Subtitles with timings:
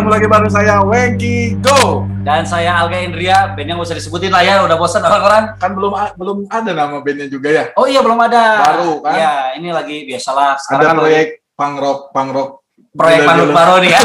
[0.00, 2.08] ketemu lagi bareng saya Wengki Go.
[2.24, 5.60] Dan saya Alga Indria, band yang gak usah disebutin lah ya, udah bosan orang-orang.
[5.60, 7.64] Kan belum belum ada nama bandnya juga ya.
[7.76, 8.64] Oh iya belum ada.
[8.64, 9.12] Baru, kan?
[9.12, 10.56] Iya, ini lagi biasalah.
[10.56, 12.50] Ada Sekarang kan proyek punk rock, punk rock.
[12.80, 13.48] lagi proyek Panut.
[13.52, 14.00] Baro nih ya.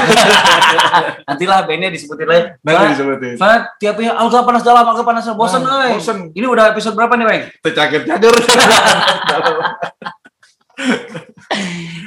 [1.31, 2.43] Nantilah bandnya disebutin lagi.
[2.59, 3.33] Nanti disebutin.
[3.39, 5.39] Soalnya tiapnya Alga panas dalam, Alga panas dalam.
[5.39, 5.95] Bosan, Nah, euy.
[5.95, 6.17] bosen.
[6.35, 7.43] Ini udah episode berapa nih, Weng?
[7.63, 8.35] Tercakir cadur.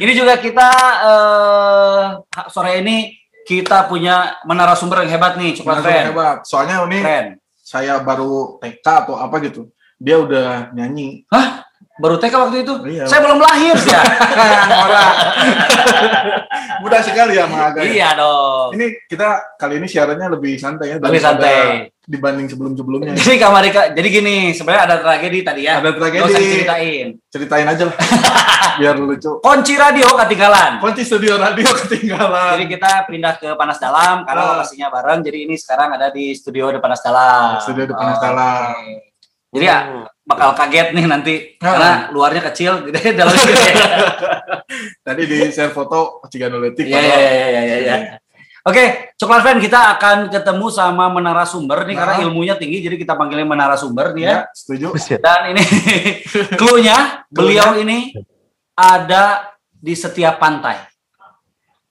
[0.05, 0.69] Ini juga kita
[1.09, 2.05] eh,
[2.53, 3.17] sore ini
[3.49, 6.05] kita punya menara sumber yang hebat nih, coklat keren.
[6.13, 6.39] hebat.
[6.45, 7.27] Soalnya ini Keren.
[7.57, 9.73] saya baru TK atau apa gitu.
[9.97, 11.25] Dia udah nyanyi.
[11.99, 12.75] Baru TK waktu itu?
[12.85, 13.09] Iya.
[13.09, 14.05] Saya belum lahir sih ya.
[14.85, 15.15] Orang.
[16.85, 17.83] Mudah sekali ya ya.
[17.89, 18.77] iya dong.
[18.77, 20.97] Ini kita kali ini siarannya lebih santai ya.
[21.01, 21.89] Lebih santai.
[22.09, 23.13] Dibanding sebelum-sebelumnya.
[23.13, 25.77] Jadi Kak Marika, jadi gini, sebenarnya ada tragedi tadi ya.
[25.77, 26.25] Ada tragedi.
[26.25, 27.07] Nggak usah diceritain.
[27.29, 27.97] Ceritain aja lah.
[28.81, 29.33] Biar lucu.
[29.45, 30.81] Kunci radio ketinggalan.
[30.81, 32.57] Kunci studio radio ketinggalan.
[32.57, 34.25] Jadi kita pindah ke Panas Dalam Ah.
[34.25, 35.21] karena lokasinya bareng.
[35.21, 37.61] Jadi ini sekarang ada di studio di Panas Dalam.
[37.61, 38.73] Studio di Panas Dalam.
[38.73, 39.05] oke.
[39.49, 39.79] Jadi ya
[40.25, 41.77] bakal kaget nih nanti Ah.
[41.77, 43.73] karena luarnya kecil, jadi dalamnya gede.
[45.03, 46.85] Tadi di share foto Ciganuletik.
[46.85, 47.97] Iya iya iya iya iya.
[48.63, 52.01] Oke, Coklat Fan kita akan ketemu sama menara sumber nih Nah.
[52.05, 54.31] karena ilmunya tinggi jadi kita panggilnya menara sumber nih ya.
[54.31, 54.89] Ya, setuju.
[55.19, 55.63] Dan ini
[56.61, 58.13] clue-nya beliau ini
[58.75, 60.79] ada di setiap pantai.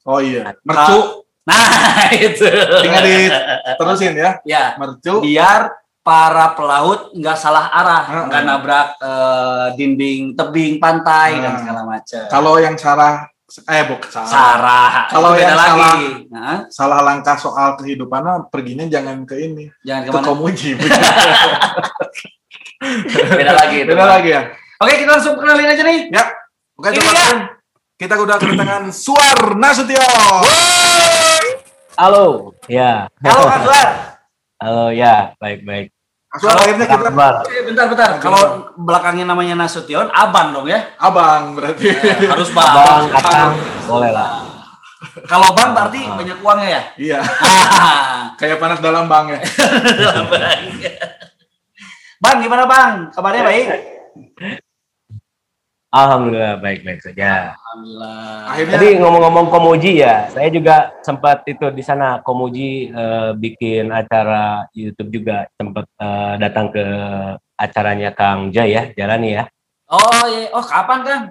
[0.03, 0.55] Oh iya.
[0.61, 1.23] Mercu.
[1.43, 1.63] Nah,
[2.15, 2.43] itu.
[2.83, 4.31] Tinggal diterusin ya.
[4.43, 5.23] Ya, Mercu.
[5.23, 5.71] biar
[6.03, 11.59] para pelaut nggak salah arah, nggak nabrak eh, dinding tebing pantai dan Nah.
[11.59, 12.23] segala macam.
[12.27, 14.27] Kalau yang salah eh bukan salah.
[14.27, 14.91] Sarah.
[15.07, 15.71] Kalau yang lagi.
[15.71, 19.71] salah- Nah, Salah langkah soal kehidupan perginya jangan ke ini.
[19.81, 20.27] jangan Ke ke mana.
[20.27, 20.69] Komuji.
[23.31, 23.77] Beda lagi.
[23.81, 23.89] itu.
[23.89, 24.41] Beda lagi ya.
[24.77, 25.99] Oke, kita langsung kenalin aja nih.
[26.11, 26.23] Ya.
[26.75, 27.23] Oke, coba dia.
[27.23, 27.37] Kan.
[27.97, 30.43] Kita udah kedatangan Suar Nasution.
[31.97, 33.09] Halo, ya.
[33.17, 33.87] Halo Kak Suar.
[34.57, 35.96] Halo, ya, baik-baik.
[36.35, 38.09] Suar akhirnya kita bentar, bentar.
[38.19, 40.91] Kalau belakangnya namanya Nasution, Abang dong ya.
[40.99, 41.87] abang berarti.
[41.87, 42.67] Eh, harus bang.
[42.75, 43.55] Bang, Kakang,
[43.87, 44.43] boleh lah.
[45.23, 46.81] Kalau bang berarti banyak uangnya ya.
[46.99, 47.19] Iya.
[48.43, 49.39] Kayak panas dalam bang ya.
[52.23, 52.91] bang, gimana bang?
[53.15, 53.67] Kabarnya baik?
[55.97, 57.57] Alhamdulillah baik-baik saja.
[57.57, 58.17] Alhamdulillah.
[58.53, 64.69] Akhirnya Tadi ngomong-ngomong Komuji ya, saya juga sempat itu di sana Komuji eh, bikin acara
[64.77, 66.85] YouTube juga sempat eh, datang ke
[67.57, 69.43] acaranya Kang Jai ya, jalani ya.
[69.89, 70.53] Oh, iya.
[70.53, 71.21] oh kapan kan?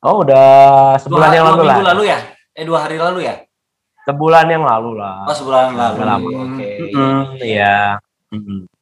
[0.00, 1.76] Oh, udah sebulan Dua- yang lalu lah.
[1.92, 2.18] lalu ya?
[2.54, 3.34] Eh dua hari lalu ya?
[4.06, 5.28] Sebulan yang lalu lah.
[5.28, 5.94] Oh sebulan lalu.
[5.98, 6.28] Udah lama.
[6.46, 6.70] Oke.
[6.94, 8.00] Hmm, iya.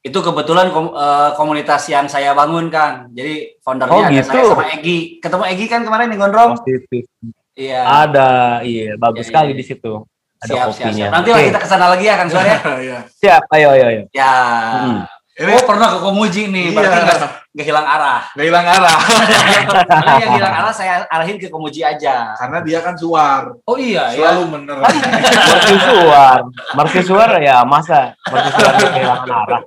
[0.09, 3.07] Itu kebetulan kom- eh, komunitas yang saya bangun kan.
[3.11, 4.27] Jadi foundernya Oh, ada gitu.
[4.27, 4.99] saya sama Egi.
[5.19, 6.57] Ketemu Egi kan kemarin di Gondrong?
[6.57, 7.05] Positif.
[7.53, 7.81] Iya.
[8.07, 8.31] Ada,
[8.63, 9.59] iya, bagus Iya, sekali iya.
[9.59, 9.93] di situ.
[10.39, 10.95] Ada siap, siap, kopinya.
[10.95, 11.11] siap.
[11.13, 12.59] Nanti lah Oke, kita ke sana lagi ya Kang Suar ya.
[12.87, 12.99] Iya.
[13.13, 14.03] Siap, ayo, ayo, ayo.
[14.11, 14.33] Ya.
[14.79, 15.01] Hmm.
[15.35, 17.05] Ini Oh pernah ke Komuji nih, berarti Iya.
[17.05, 17.19] nggak
[17.55, 18.21] nggak hilang arah.
[18.33, 18.99] Gak hilang arah.
[19.91, 22.35] Karena yang hilang arah saya arahin ke Komuji aja.
[22.35, 23.55] Karena dia kan suar.
[23.63, 24.35] Oh iya ya.
[24.35, 24.77] Selalu bener.
[24.79, 26.39] Mercusuar.
[26.75, 29.63] Mercusuar ya, masa mercusuar kehilangan arah.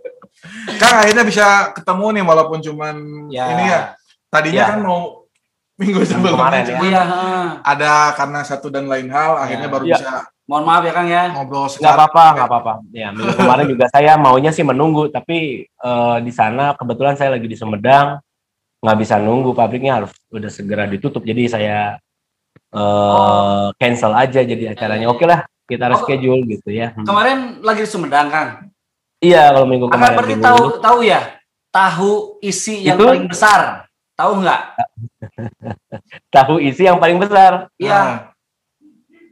[0.75, 2.95] Kang akhirnya bisa ketemu nih walaupun cuman
[3.29, 3.45] Ya.
[3.51, 3.81] ini ya.
[4.27, 4.69] Tadinya Ya.
[4.73, 5.01] kan mau
[5.77, 6.67] minggu sebelumnya kemarin ya.
[6.69, 7.01] cuman Iya.
[7.03, 7.45] heeh.
[7.63, 9.73] ada karena satu dan lain hal akhirnya Ya.
[9.73, 9.97] baru Ya.
[9.97, 10.11] bisa
[10.49, 11.23] Mohon maaf ya Kang ya.
[11.31, 12.73] ngobrol Nggak secara apa-apa, nggak apa-apa.
[12.91, 17.47] Ya, minggu kemarin juga saya maunya sih menunggu, tapi eh, di sana kebetulan saya lagi
[17.47, 18.19] di Sumedang,
[18.83, 21.23] nggak bisa nunggu, pabriknya harus udah segera ditutup.
[21.23, 21.95] Jadi saya
[22.71, 25.07] eh, cancel aja jadi acaranya.
[25.07, 25.91] Oke lah, kita Oh.
[25.95, 26.91] reschedule gitu ya.
[26.95, 27.03] Hmm.
[27.07, 28.70] Kemarin lagi di Sumedang Kang.
[29.21, 30.15] Iya, kalau minggu Akan kemarin.
[30.17, 30.81] berarti minggu tahu ini.
[30.81, 31.21] tahu ya
[31.71, 32.11] tahu
[32.41, 33.05] isi yang Itu?
[33.07, 33.59] paling besar.
[34.11, 34.61] Tahu nggak?
[36.35, 37.69] tahu isi yang paling besar.
[37.77, 37.95] Iya.
[37.95, 38.17] Nah,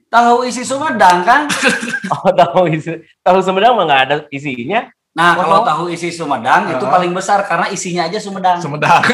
[0.09, 1.45] Tahu isi Sumedang kan?
[2.15, 2.89] Oh, tahu isi.
[3.21, 4.89] Tahu Sumedang mah nggak ada isinya.
[5.11, 5.41] Nah, Oh.
[5.43, 6.89] kalau tahu isi Sumedang itu Ah.
[6.89, 8.57] paling besar karena isinya aja Sumedang.
[8.57, 9.05] Sumedang.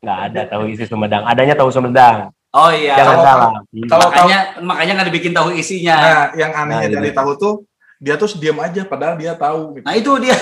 [0.00, 1.22] Nggak ada tahu isi Sumedang.
[1.24, 2.30] Adanya tahu Sumedang.
[2.50, 2.94] Oh iya.
[2.94, 3.50] Jangan Kalau- salah.
[3.84, 5.94] Kalau makanya makanya nggak dibikin tahu isinya.
[5.96, 7.16] Nah, yang anehnya Nah, dari iya.
[7.16, 7.54] tahu tuh
[8.04, 9.84] dia tuh diam aja padahal dia tahu gitu.
[9.88, 10.36] Nah, itu dia.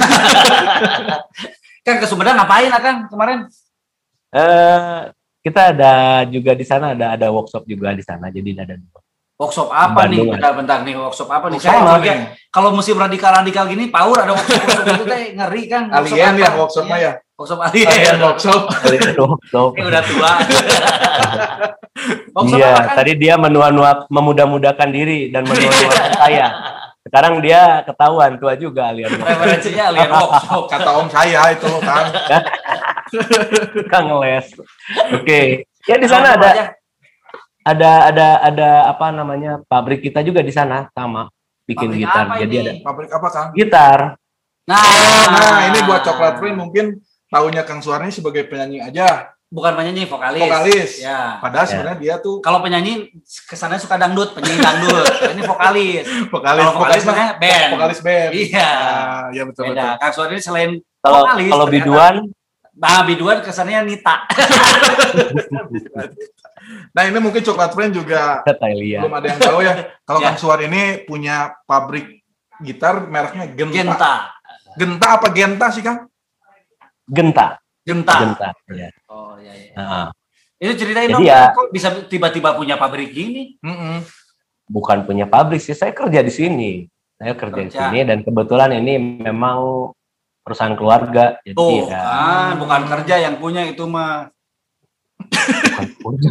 [1.87, 3.47] kan ke Sumedang ngapain Akang kemarin?
[4.35, 5.00] Eh,
[5.47, 8.35] kita ada juga di sana ada ada workshop juga di sana.
[8.35, 8.75] Jadi ada
[9.43, 10.23] Workshop apa nih?
[10.23, 11.59] Bandung, Bentar-bentar nih workshop apa nih?
[11.59, 12.31] Workshop Saya nih?
[12.55, 15.82] kalau musim radikal-radikal gini, power ada workshop-workshop itu teh ngeri kan.
[15.91, 16.38] Workshop Alien apa?
[16.38, 17.12] ya workshopnya ya.
[17.35, 17.88] Workshop alien.
[17.91, 18.61] Alien workshop.
[18.70, 19.75] workshop.
[19.75, 20.32] Ini udah tua.
[22.38, 22.94] workshop Iya, kan?
[23.03, 26.47] tadi dia menua-nua memudah-mudahkan diri dan menua-nuakan saya.
[27.03, 29.11] Sekarang dia ketahuan tua juga alien.
[29.11, 30.63] Referensinya alien workshop.
[30.73, 32.05] Kata om saya itu kan.
[33.89, 34.47] Kang ngeles.
[35.13, 35.67] Oke.
[35.83, 36.65] Ya di Nah, sana ada aja?
[37.63, 41.27] ada ada ada apa namanya pabrik kita juga di sana sama
[41.65, 42.25] bikin Pabrik gitar.
[42.25, 42.63] apa Jadi ini?
[42.65, 43.49] ada Pabrik apa Kang?
[43.53, 43.99] gitar.
[44.63, 44.79] Nah,
[45.27, 50.41] Nah, ini buat coklat Rain mungkin tahunya Kang Suarni sebagai penyanyi aja, bukan penyanyi vokalis.
[50.41, 50.91] vokalis.
[50.99, 51.37] Ya.
[51.37, 51.71] Padahal Ya.
[51.71, 53.13] sebenarnya dia tuh Kalau penyanyi
[53.45, 55.05] kesannya suka dangdut, penyanyi dangdut.
[55.37, 56.05] ini vokalis.
[56.27, 57.71] vokalis, Kalau vokalis makanya band.
[57.71, 58.31] vokalis band.
[58.33, 58.71] Iya.
[58.73, 59.77] Nah, iya betul betul.
[59.77, 60.01] Beda.
[60.01, 62.15] Kang Suar ini selain Kalau vokalis, kalau biduan
[62.73, 64.25] Nah, biduan kesannya Nita.
[66.93, 69.75] Nah, ini mungkin coklat Rain juga belum ada yang tahu ya.
[70.01, 70.27] Kalau Ya.
[70.31, 72.23] Kang Suar ini punya pabrik
[72.59, 73.75] gitar mereknya Genta.
[73.75, 74.13] Genta.
[74.73, 76.07] Genta apa Genta sih Kang?
[77.05, 78.14] Genta, Genta.
[78.19, 78.49] genta.
[78.70, 78.88] Ya.
[79.11, 79.75] Oh, iya, iya.
[79.75, 80.06] Heeh.
[80.62, 83.58] Itu ceritain Jadi dong, ya- kok bisa tiba-tiba punya pabrik gini?
[83.58, 84.06] Mm-mm.
[84.70, 86.73] Bukan punya pabrik sih, saya kerja di sini.
[87.19, 87.90] Saya kerja di Kerja.
[87.90, 89.90] sini dan kebetulan ini memang
[90.43, 91.38] perusahaan keluarga.
[91.43, 94.31] Jadi Tuh, ya kan, bukan kerja yang punya itu mah.
[95.19, 96.31] bukan punya.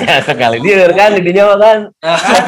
[0.00, 1.78] Ya, sekali dia kan didinya mah kan.
[2.00, 2.42] Ya kan?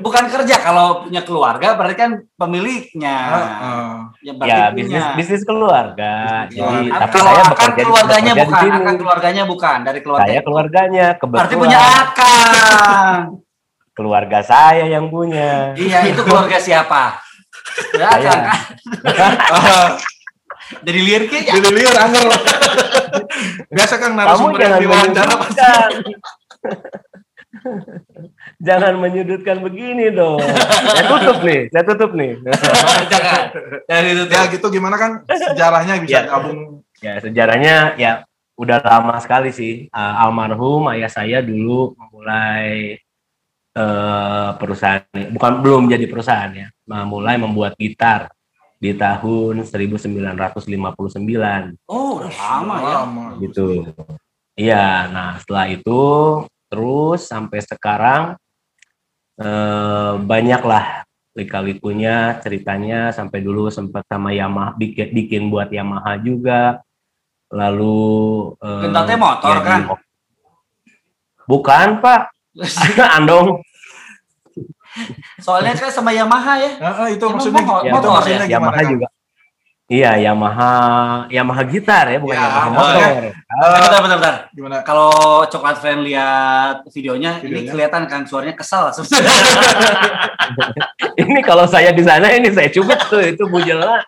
[0.00, 3.16] bukan kerja kalau punya keluarga berarti kan pemiliknya.
[3.30, 3.88] Heeh.
[4.22, 4.72] Ya, berarti Ya punya.
[4.72, 6.12] bisnis bisnis keluarga.
[6.48, 6.98] Bisnis Jadi keluarga.
[6.98, 10.24] tapi kalau saya akan bekerja di- keluarganya bekerja di bukan, akan keluarganya bukan dari keluarga.
[10.24, 11.38] Saya keluarganya kebetulan.
[11.38, 13.20] Berarti punya akan.
[13.94, 15.70] keluarga saya yang punya.
[15.76, 17.20] iya, itu keluarga siapa?
[17.92, 18.30] Ya, Saya.
[18.32, 19.32] Kang, kan?
[19.54, 19.88] Ah,
[20.80, 21.52] Jadi liriknya ya.
[21.54, 22.26] Jadi liar angel.
[23.68, 25.62] Biasa Kamu narasumber yang jangan diwawancara pasti.
[28.66, 30.40] jangan menyudutkan begini dong.
[30.40, 32.32] saya tutup nih, saya tutup nih.
[33.12, 33.40] Jangan.
[33.88, 36.22] Jangan itu Ya gitu gimana kan sejarahnya bisa Ya.
[36.26, 38.12] gabung ya sejarahnya ya
[38.54, 39.90] udah lama sekali sih.
[39.90, 42.98] Uh, almarhum ayah saya dulu memulai
[43.74, 45.02] eh, perusahaan,
[45.34, 48.30] bukan belum jadi perusahaan ya, memulai membuat gitar
[48.78, 50.30] di tahun 1959
[51.90, 52.94] Oh, udah lama ya.
[53.02, 53.24] Lama.
[53.42, 53.90] gitu.
[54.54, 56.00] Iya, nah setelah itu
[56.74, 58.34] terus sampai sekarang
[59.38, 61.06] eh, banyaklah
[61.38, 66.82] lika-likunya ceritanya sampai dulu sempat sama Yamaha bikin, bikin buat Yamaha juga.
[67.54, 69.80] Lalu eh, motor, di- kan?
[71.50, 72.22] Bukan, Pak.
[73.18, 73.62] Andong.
[75.38, 76.70] Soalnya kan sama Yamaha ya.
[76.78, 78.38] Heeh, itu Emang maksudnya motor- itu motor ya?
[78.50, 79.06] Yamaha juga.
[79.84, 80.72] Iya, Yamaha
[81.28, 82.96] Yamaha gitar ya, bukan Ya, Yamaha motor.
[82.96, 83.28] ya.
[83.28, 83.32] Eh,
[83.84, 84.34] bentar, bentar, bentar.
[84.56, 84.76] Gimana?
[84.80, 85.12] Kalau
[85.44, 87.70] coklat fan lihat videonya, ini Videonya?
[87.70, 89.28] kelihatan kan suaranya kesal sebenarnya.
[91.20, 94.00] ini kalau saya di sana ini saya cubit tuh itu bujelnya.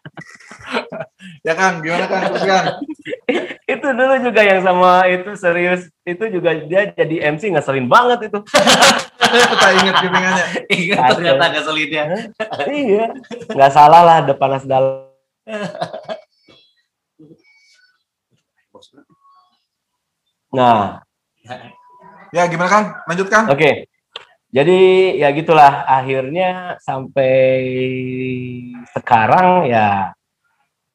[1.44, 2.24] Ya Kang, gimana Kang?
[2.32, 2.66] Terus Kang.
[3.76, 8.38] itu dulu juga yang sama itu serius itu juga dia jadi MC ngeselin banget itu
[9.26, 10.46] Kita ingat kepingannya.
[10.70, 12.04] Ingat ternyata keselitnya.
[12.64, 13.10] iya
[13.50, 15.05] nggak salah lah ada panas dalam
[20.52, 21.02] nah
[22.34, 22.86] Ya gimana Kang?
[23.06, 23.46] Lanjut Kang.
[23.48, 23.86] oke
[24.46, 24.78] jadi
[25.18, 27.34] ya gitulah akhirnya sampai
[28.90, 30.14] sekarang ya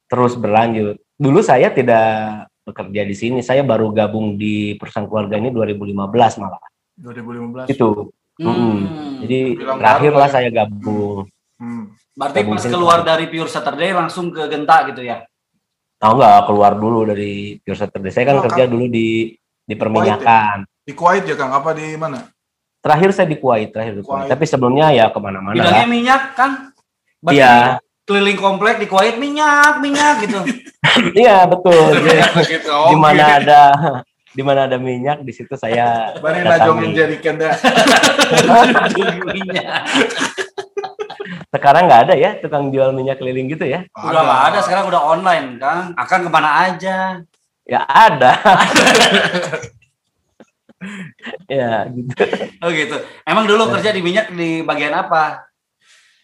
[0.08, 2.04] terus berlanjut dulu saya tidak
[2.62, 5.94] bekerja di sini saya baru gabung di perusahaan keluarga ini 2015
[6.38, 6.62] malah
[6.96, 7.70] 2015.
[7.70, 7.88] itu
[8.32, 9.20] Hmm.
[9.20, 10.34] jadi Bilang terakhirlah baru, ya.
[10.34, 11.28] saya gabung
[11.60, 11.84] Hmm.
[12.12, 15.24] Berarti pas keluar dari Pure Saturday langsung ke Genta gitu ya?
[15.98, 18.10] Oh enggak, keluar dulu dari Pure Saturday.
[18.10, 18.70] Saya kan Oh, kerja Kang.
[18.70, 19.32] dulu di
[19.62, 20.66] di perminyakan.
[20.82, 21.52] Di Kuwait ya Kang?
[21.52, 22.26] Apa di mana?
[22.78, 24.26] Terakhir saya di Kuwait, terakhir di Kuwait.
[24.26, 24.30] Kuwait.
[24.30, 25.88] Tapi sebelumnya ya ke mana-mana Bidangnya lah.
[25.88, 26.50] minyak kan?
[27.24, 30.42] Iya, Keliling komplek di Kuwait minyak, minyak gitu.
[31.22, 31.70] iya betul.
[31.96, 32.18] Jadi,
[32.50, 32.74] gitu.
[32.90, 33.60] di mana ada
[34.36, 36.42] di mana ada minyak di situ saya datangi.
[36.42, 37.52] najongin jadi kenda.
[39.22, 39.82] minyak.
[41.52, 43.84] Sekarang nggak ada ya tukang jual minyak keliling gitu ya?
[43.92, 45.92] Udah nggak ada, sekarang udah online kan.
[46.00, 47.20] Akan ke mana aja.
[47.68, 48.32] Ya ada.
[51.52, 52.14] ya gitu.
[52.64, 52.96] Oh gitu.
[53.28, 55.44] Emang dulu kerja di minyak di bagian apa?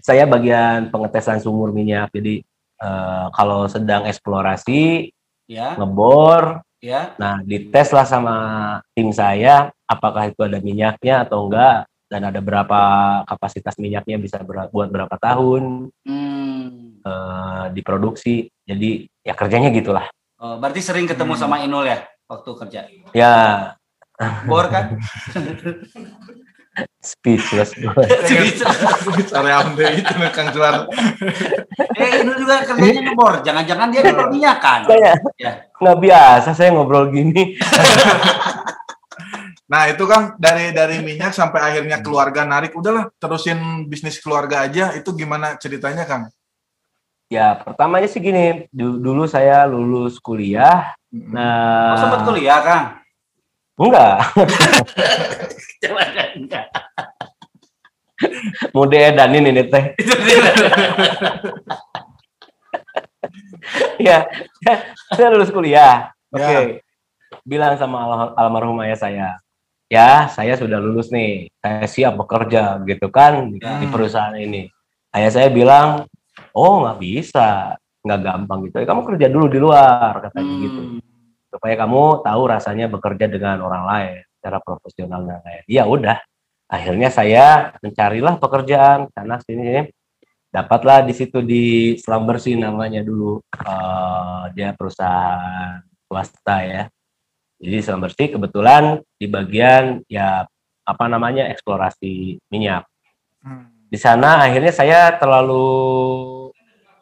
[0.01, 2.09] Saya bagian pengetesan sumur minyak.
[2.09, 2.41] Jadi
[2.81, 5.13] eh, kalau sedang eksplorasi
[5.49, 7.17] Ya, ngebor ya.
[7.17, 8.37] Nah, dites lah sama
[8.93, 12.81] tim saya apakah itu ada minyaknya atau enggak dan ada berapa
[13.25, 16.99] kapasitas minyaknya bisa ber- buat berapa tahun Hmm.
[16.99, 18.49] eh, diproduksi.
[18.65, 20.09] Jadi ya kerjanya gitulah.
[20.37, 21.41] Oh, berarti sering ketemu Hmm.
[21.41, 22.81] sama Inul ya waktu kerja.
[23.13, 23.35] Ya
[24.45, 24.97] Bor kan?
[27.01, 27.75] speechless.
[29.31, 30.87] Area amde itu Kang Juar.
[31.93, 33.43] eh Inul juga kerjanya ngebor.
[33.43, 34.81] Jangan-jangan dia di perminyakan.
[34.87, 35.53] saya Ya.
[35.75, 37.55] nggak biasa saya ngobrol gini.
[39.69, 44.97] Nah itu kan dari dari minyak sampai akhirnya keluarga narik, udahlah terusin bisnis keluarga aja.
[44.97, 46.33] Itu gimana ceritanya Kang?
[47.29, 48.65] Ya pertamanya sih gini.
[48.73, 50.97] du- dulu saya lulus kuliah.
[51.13, 51.37] Hmm.
[51.37, 52.85] Nah Oh, sempat kuliah, Kang?
[53.79, 54.19] enggak.
[56.35, 56.67] Enggak.
[58.75, 59.85] Mau diedanin ini teh.
[64.01, 64.25] Ya,
[65.13, 66.15] saya lulus kuliah.
[66.33, 66.41] Oke.
[66.41, 66.81] Ya.
[67.45, 69.29] Bilang sama al- almarhum ayah saya,
[69.89, 73.81] ya saya sudah lulus nih, saya siap bekerja gitu kan di, Ya.
[73.81, 74.69] di perusahaan ini.
[75.17, 76.05] Ayah saya bilang,
[76.53, 78.85] oh nggak bisa, nggak gampang gitu.
[78.85, 81.01] Kamu kerja dulu di luar katanya gitu, Hmm.
[81.49, 85.65] supaya kamu tahu rasanya bekerja dengan orang lain secara profesional dan lain.
[85.67, 86.21] Ya udah,
[86.69, 89.83] akhirnya saya mencarilah pekerjaan sana sini sini.
[90.49, 96.83] Dapatlah di situ di Selam Bersih namanya dulu, Eh, dia perusahaan swasta ya.
[97.59, 98.83] Jadi Selam Bersih kebetulan
[99.15, 100.47] di bagian ya
[100.83, 102.87] apa namanya eksplorasi minyak.
[103.43, 103.67] Hmm.
[103.87, 106.51] Di sana akhirnya saya terlalu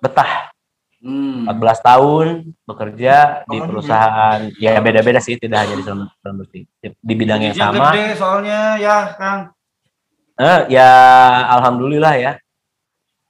[0.00, 0.50] betah
[0.96, 1.44] Hmm.
[1.46, 2.26] 14 tahun
[2.66, 7.54] bekerja di Oh, perusahaan ya beda-beda sih tidak hanya di Selam Bersih di bidang yang
[7.54, 7.92] sama.
[7.92, 9.52] gede soalnya ya, Kang.
[10.34, 10.90] Eh, ya
[11.52, 12.32] alhamdulillah ya.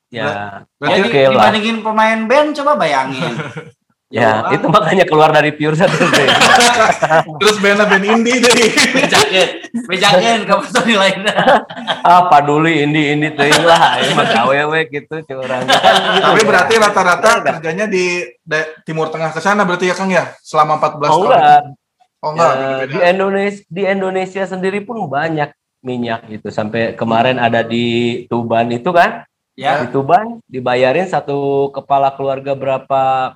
[0.08, 1.32] Ya, Berarti oke Jadi lah.
[1.34, 3.34] dibandingin pemain band coba bayangin.
[4.16, 6.08] Ya, Jauh itu makanya keluar dari pure satu
[7.42, 8.72] terus bandnya band indie deh.
[8.96, 9.48] bejakeun
[9.84, 11.34] bejakeun ke personil lainnya
[12.08, 15.68] ah, paduli ini ini teh lah, ya mah gawe we gitu curang.
[16.16, 18.24] Tapi berarti rata-rata kerjanya di
[18.82, 20.32] Timur Tengah ke sana berarti ya Kang ya?
[20.40, 21.24] Selama 14 Oh tahun.
[21.28, 21.62] enggak,
[22.24, 22.88] Oh enggak, Ya, beda-beda.
[22.88, 25.50] di Indonesia di Indonesia sendiri pun banyak
[25.82, 26.48] minyak gitu.
[26.48, 27.84] Sampai kemarin ada di
[28.26, 33.34] Tuban itu kan, ya di Tuban dibayarin satu kepala keluarga berapa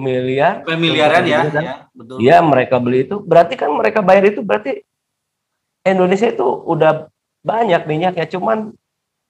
[0.00, 0.64] miliar.
[0.64, 2.16] miliaran ya, ya betul.
[2.16, 3.20] Iya mereka beli itu.
[3.20, 4.80] Berarti kan mereka bayar itu berarti
[5.84, 7.12] Indonesia itu udah
[7.44, 8.24] banyak minyaknya.
[8.24, 8.72] Cuman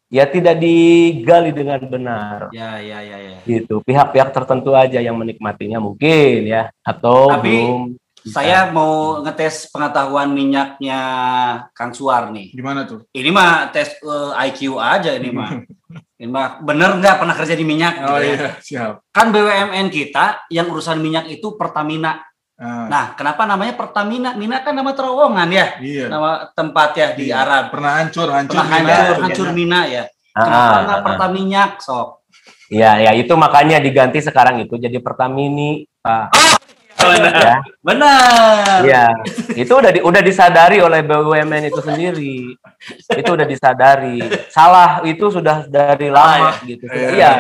[0.09, 2.38] ya tidak digali dengan benar.
[2.54, 3.38] Ya ya ya ya.
[3.42, 3.83] Gitu.
[3.83, 7.83] Pihak-pihak tertentu aja yang menikmatinya mungkin ya atau Tapi, belum.
[8.28, 11.00] saya mau ngetes pengetahuan minyaknya
[11.75, 12.54] Kang Suar nih.
[12.54, 13.04] Gimana tuh?
[13.11, 15.50] ini mah tes eh, IQ aja ini mah
[16.21, 18.27] mah bener nggak pernah kerja di minyak Oh gitu ya.
[18.27, 18.93] iya, siap.
[19.09, 22.19] kan BUMN kita yang urusan minyak itu Pertamina
[22.59, 26.11] Ah, nah kenapa namanya Pertamina Mina kan nama terowongan ya iya.
[26.11, 27.39] nama tempat ya di Iya.
[27.39, 28.59] Arab Pernah hancur, hancur.
[28.59, 28.91] pernah Mina.
[28.91, 31.07] hancur hancur Mina ya kenapa Ah, nggak ah, ah.
[31.07, 32.09] Pertaminyak sok
[32.67, 36.58] ya ya itu makanya diganti sekarang itu jadi Pertamini Pak
[36.99, 39.07] ya benar ya
[39.55, 42.55] itu udah di- udah disadari oleh BUMN itu sendiri
[43.14, 44.19] itu udah disadari
[44.50, 47.11] salah itu sudah dari lama gitu Iya.
[47.14, 47.33] iya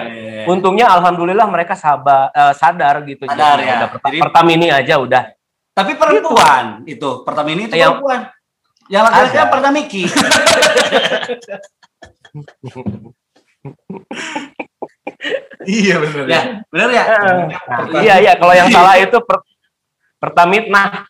[0.48, 3.26] Untungnya alhamdulillah mereka sabar eh, sadar gitu.
[3.26, 3.74] Sadar, Jadi ya.
[3.76, 5.22] udah Jadi- Pertamini aja udah.
[5.74, 8.20] Tapi perempuan itu Pertamini itu Yang- perempuan.
[8.88, 10.02] Yang laki-laki kan Pertamiki.
[15.66, 17.04] Iya bener ya, benar ya?
[17.10, 19.42] Nah, iya iya kalau yang salah itu per,
[20.18, 21.06] Pertamitna.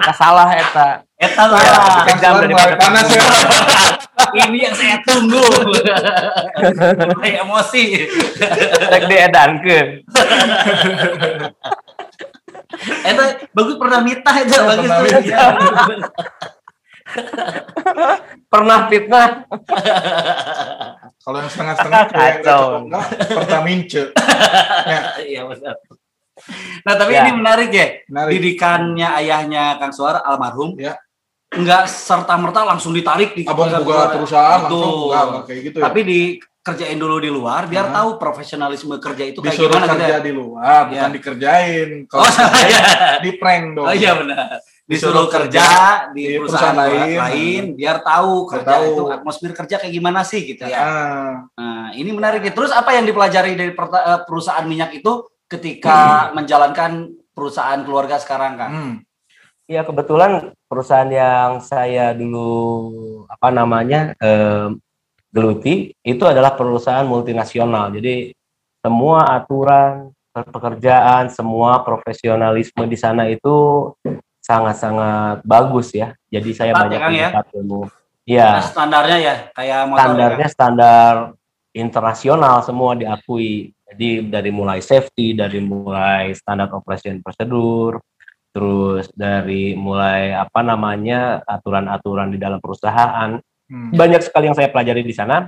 [0.00, 1.04] Eta salah eta.
[1.20, 2.04] Eta Ya, lah.
[2.08, 3.22] kejam Kang Suar daripada mulai panas ya.
[4.48, 5.44] Ini yang saya tunggu.
[7.16, 7.84] Mulai emosi.
[8.88, 9.86] Rek diedankeun.
[13.04, 14.88] Eta bagus Pertamita itu Oh, bagus.
[15.24, 15.46] Iya.
[18.52, 19.28] Pernah fitnah.
[21.18, 22.62] Kalau yang setengah-setengah kayak nggak Kacau.
[23.34, 24.02] Pertamince.
[24.88, 25.76] Ya, Iya benar.
[26.86, 27.22] Nah, tapi Ya.
[27.22, 27.86] ini menarik ya.
[28.06, 28.32] menarik.
[28.32, 30.78] Didikannya ayahnya Kang Suar almarhum.
[30.78, 30.96] Ya.
[31.48, 34.78] Enggak serta-merta langsung ditarik di Abang buka perusahaan Betul.
[34.78, 35.84] langsung enggak kayak gitu ya.
[35.84, 37.94] Tapi dikerjain dulu di luar biar Nah.
[37.98, 40.18] tahu profesionalisme kerja itu kayak disuruh gimana gitu kerja ya.
[40.20, 40.88] di luar, Ya.
[40.94, 41.88] bukan dikerjain.
[42.06, 42.82] Kalau Oh, salah ya.
[43.18, 43.84] di prank dong.
[43.84, 44.60] Oh iya benar.
[44.88, 45.64] Disuruh kerja
[46.16, 47.62] di, di perusahaan, perusahaan lain, lain.
[47.76, 48.86] biar tahu Biar kerja tahu.
[48.88, 50.80] itu atmosfer kerja kayak gimana sih gitu ya.
[50.80, 52.40] Ah, Nah, ini menarik.
[52.40, 52.56] ya.
[52.56, 58.72] Terus apa yang dipelajari dari eh, perusahaan minyak itu ketika menjalankan perusahaan keluarga sekarang, Kang?
[58.72, 58.94] hmm.
[59.68, 62.48] Iya kebetulan perusahaan yang saya dulu
[63.28, 64.72] apa namanya eh,
[65.28, 67.92] geluti itu adalah perusahaan multinasional.
[67.92, 68.32] Jadi
[68.80, 73.92] semua aturan pekerjaan, semua profesionalisme di sana itu
[74.48, 76.16] sangat-sangat bagus ya.
[76.32, 77.28] Jadi saya ya, banyak Kang, ya?
[77.28, 77.80] mendapat ilmu.
[78.28, 81.12] Iya, Nah, standarnya ya kayak motor standarnya standar
[81.76, 83.72] internasional semua diakui.
[83.88, 88.00] Jadi dari mulai safety, dari mulai standar operation prosedur,
[88.52, 93.36] terus dari mulai apa namanya aturan-aturan di dalam perusahaan
[93.68, 93.92] Hmm.
[93.92, 95.44] banyak sekali yang saya pelajari di sana.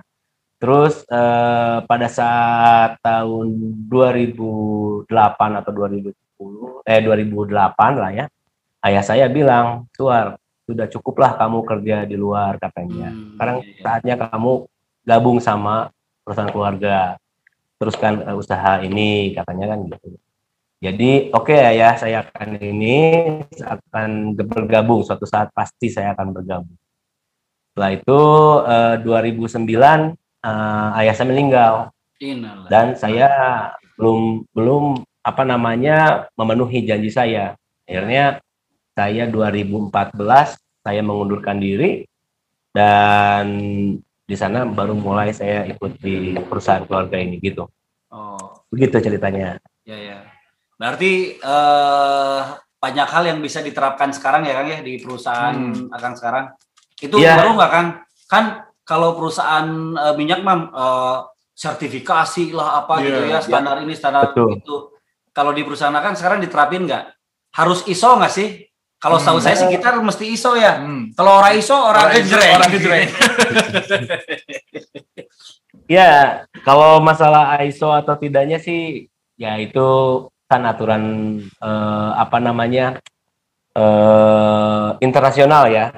[0.60, 3.48] Terus eh, pada saat tahun
[3.88, 5.08] 2008
[5.56, 8.28] atau 2010 eh 2008 lah ya,
[8.84, 13.12] ayah saya bilang, "Suar, sudah cukuplah kamu kerja di luar," katanya.
[13.12, 13.82] Hmm, Sekarang iya, iya.
[13.82, 14.52] saatnya kamu
[15.04, 15.90] gabung sama
[16.24, 17.16] perusahaan keluarga.
[17.80, 20.08] Teruskan eh, usaha ini katanya kan gitu.
[20.80, 22.96] Jadi oke ya saya akan ini
[23.60, 26.76] akan bergabung suatu saat pasti saya akan bergabung.
[27.72, 28.20] Setelah itu
[28.64, 31.72] eh, 2009 eh, ayah saya meninggal
[32.68, 33.28] dan saya
[33.96, 34.84] belum belum
[35.20, 37.56] apa namanya memenuhi janji saya.
[37.84, 38.40] Akhirnya
[39.00, 39.88] saya 2014
[40.84, 42.04] saya mengundurkan diri
[42.68, 43.46] dan
[44.28, 47.64] di sana baru mulai saya ikut di perusahaan keluarga ini gitu.
[48.12, 49.56] Oh, Begitu ceritanya.
[49.82, 50.18] ya ya.
[50.76, 52.40] Berarti eh
[52.80, 55.92] banyak hal yang bisa diterapkan sekarang ya Kang ya di perusahaan Hmm.
[55.92, 56.52] Akang sekarang.
[56.96, 57.40] Itu Iya.
[57.40, 57.88] baru nggak Kang?
[58.28, 58.44] Kan
[58.84, 59.66] kalau perusahaan
[59.96, 61.18] eh, minyak mah eh,
[61.56, 63.04] sertifikasi lah apa Iya.
[63.04, 64.60] gitu ya standar ini standar Betul.
[64.60, 64.76] itu.
[65.32, 67.04] Kalau di perusahaan Akang sekarang diterapin nggak?
[67.50, 68.48] Harus ISO nggak sih?
[69.00, 69.24] Kalau Hmm.
[69.24, 70.76] setahu saya sih kita mesti ISO ya.
[70.76, 71.08] Hmm.
[71.16, 72.52] Kalau orang ISO orang, Orang ISO, gejreng.
[72.52, 73.08] orang gejreng.
[75.90, 79.88] Ya, kalau masalah ISO atau tidaknya sih, ya itu
[80.46, 81.02] kan aturan
[81.42, 83.00] eh, apa namanya
[83.72, 85.96] eh, internasional ya.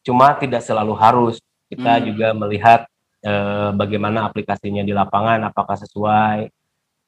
[0.00, 1.36] Cuma tidak selalu harus.
[1.68, 2.04] Kita Hmm.
[2.08, 2.80] juga melihat
[3.20, 6.48] eh, bagaimana aplikasinya di lapangan, apakah sesuai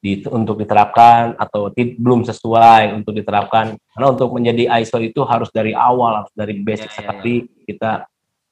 [0.03, 3.79] di, untuk diterapkan atau ti- belum sesuai untuk diterapkan.
[3.79, 7.91] Karena untuk menjadi ISO itu harus dari awal, harus dari basic Ya, ya, sekali kita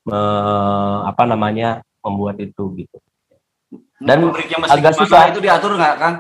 [0.07, 2.97] eh, apa namanya membuat itu gitu.
[4.01, 5.29] Dan pabriknya mesti agak susah.
[5.29, 6.15] itu diatur nggak Kang?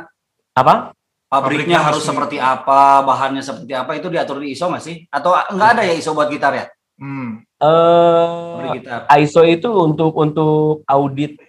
[0.53, 0.91] Apa?
[1.31, 5.07] Pabriknya Pabriknya harus mesti- seperti apa, bahannya seperti apa itu diatur di ISO nggak sih?
[5.07, 6.65] Atau nggak ada ya ISO buat gitar ya?
[6.99, 7.39] Hmm.
[7.55, 8.27] Eh,
[8.59, 9.07] Pabrik gitar.
[9.15, 11.39] ISO itu untuk untuk audit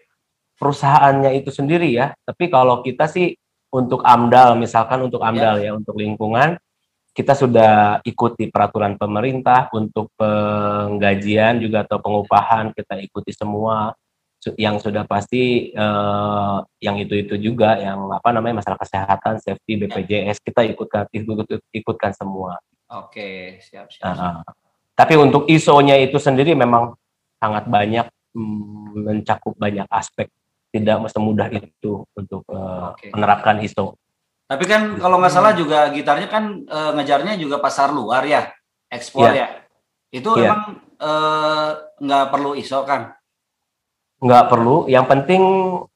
[0.56, 2.14] perusahaannya itu sendiri ya.
[2.22, 3.34] Tapi kalau kita sih
[3.72, 6.60] untuk AMDAL misalkan untuk AMDAL ya, untuk lingkungan
[7.12, 13.92] kita sudah ikuti peraturan pemerintah untuk penggajian juga atau pengupahan kita ikuti semua
[14.58, 20.42] yang sudah pasti eh, yang itu itu juga yang apa namanya masalah kesehatan safety BPJS
[20.42, 22.58] kita ikutkan ikut, ikutkan semua.
[22.90, 24.02] Oke, siap siap.
[24.02, 24.42] Nah,
[24.98, 26.96] tapi untuk ISO-nya itu sendiri memang
[27.38, 30.26] sangat banyak mm, mencakup banyak aspek
[30.72, 33.06] tidak semudah itu untuk eh, Oke.
[33.12, 33.94] menerapkan ISO.
[34.48, 38.48] Tapi kan kalau nggak salah juga gitarnya kan eh, ngejarnya juga pasar luar ya,
[38.88, 39.36] ekspor Iya.
[39.36, 39.46] ya.
[40.10, 40.48] Itu Iya.
[40.48, 40.62] emang
[40.96, 41.68] eh,
[42.00, 43.12] nggak perlu ISO kan?
[44.22, 44.86] Nggak perlu.
[44.86, 45.42] Yang penting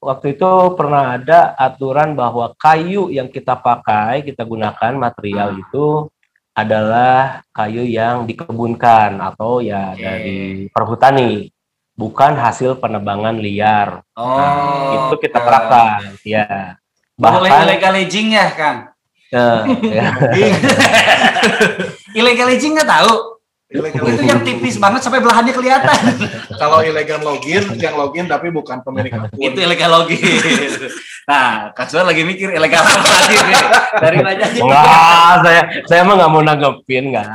[0.03, 5.59] waktu itu pernah ada aturan bahwa kayu yang kita pakai, kita gunakan material Ah.
[5.63, 5.85] itu
[6.51, 10.01] adalah kayu yang dikebunkan atau ya Oke.
[10.01, 10.37] dari
[10.67, 11.47] perhutani,
[11.97, 14.05] bukan hasil penebangan liar.
[14.13, 14.53] Oh, Nah,
[14.93, 15.45] itu kita oke.
[15.49, 16.77] terapkan, ya.
[17.17, 18.77] Boleh Bahkan illegal aging ya, Kang?
[19.27, 19.59] eh,
[19.91, 20.07] ya.
[22.19, 23.41] Illegal aging nggak tahu.
[23.67, 25.99] Ilegal Itu yang tipis banget sampai belahannya kelihatan.
[26.61, 29.35] Kalau ilegal login, yang login tapi bukan pemilik akun.
[29.51, 30.23] itu illegal login.
[31.27, 33.57] Nah, Kak Suar lagi mikir illegal apa lagi nih?
[33.99, 34.61] Dari banyaknya.
[34.63, 37.27] Enggak, saya saya mah nggak mau nanggepin nggak.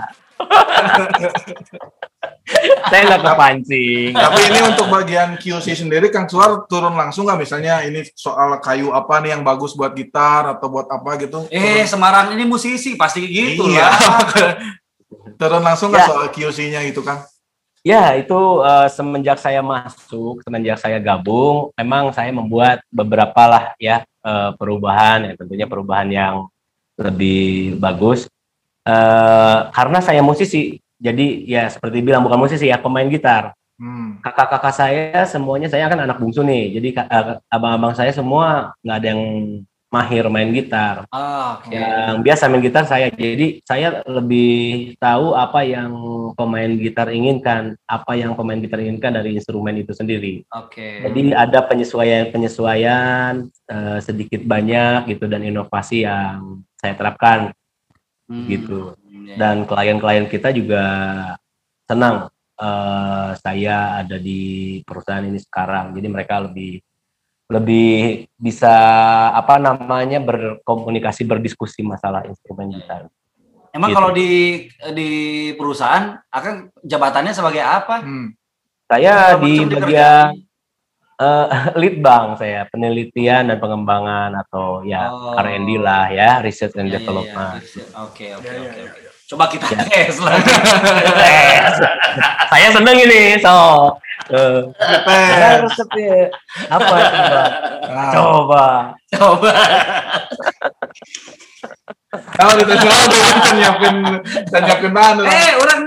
[2.91, 4.13] Saya nggak kepancing.
[4.13, 8.93] Tapi ini untuk bagian QC sendiri, Kang Suar turun langsung nggak misalnya ini soal kayu
[8.93, 11.47] apa nih yang bagus buat gitar atau buat apa gitu?
[11.49, 13.87] Eh, Semarang ini musisi pasti gitu Iya.
[13.89, 13.97] lah.
[15.41, 16.09] turun langsung nggak Ya.
[16.11, 17.23] soal QC-nya gitu, Kang?
[17.83, 24.07] Ya itu eh, semenjak saya masuk, semenjak saya gabung, memang saya membuat beberapa lah ya
[24.23, 26.35] eh, perubahan, ya tentunya perubahan yang
[26.95, 28.31] lebih bagus.
[28.87, 33.53] Eh, karena saya musisi, jadi ya seperti bilang bukan musisi ya pemain gitar.
[33.83, 34.23] Hmm.
[34.23, 39.09] kakak-kakak saya semuanya saya kan anak bungsu nih jadi eh, abang-abang saya semua nggak ada
[39.11, 39.23] yang
[39.91, 41.75] mahir main gitar Ah, Oke.
[41.75, 45.91] yang biasa main gitar saya jadi saya lebih tahu apa yang
[46.33, 51.03] pemain gitar inginkan apa yang pemain gitar inginkan dari instrumen itu sendiri Oke.
[51.03, 53.33] jadi ada penyesuaian penyesuaian
[53.67, 57.51] eh, sedikit banyak gitu dan inovasi yang saya terapkan
[58.31, 58.95] Hmm, gitu.
[59.25, 59.37] Ya.
[59.39, 60.85] dan klien-klien kita juga
[61.87, 65.93] senang eh, saya ada di perusahaan ini sekarang.
[65.95, 66.81] Jadi mereka lebih
[67.53, 68.73] lebih bisa
[69.37, 73.13] apa namanya berkomunikasi berdiskusi masalah instrumen gitar.
[73.73, 73.97] Emang gitu.
[74.01, 74.31] kalau di
[74.93, 75.11] di
[75.57, 78.05] perusahaan akan jabatannya sebagai apa?
[78.05, 78.33] Hmm.
[78.89, 80.37] Saya Apa di bagian
[81.21, 81.47] eh,
[81.81, 85.37] lead bank saya penelitian dan pengembangan atau ya Oh.
[85.37, 87.01] R&D lah ya research and Ya, ya, ya.
[87.01, 87.61] development.
[88.09, 89.12] Oke, oke, Ya, ya, oke.
[89.33, 89.35] Ya.
[89.35, 90.37] Coba kita tes lah.
[91.25, 91.57] Eh,
[92.53, 93.89] saya seneng ini so.
[94.29, 95.33] Eh, Tes.
[95.35, 96.31] ada resepnya
[96.71, 97.43] apa coba?
[97.91, 98.65] Nah, Coba.
[99.11, 99.53] Coba.
[102.37, 103.97] kalau dites lagi kan nyiapin
[104.53, 105.17] dan nyiapin bahan.
[105.25, 105.81] Eh, orang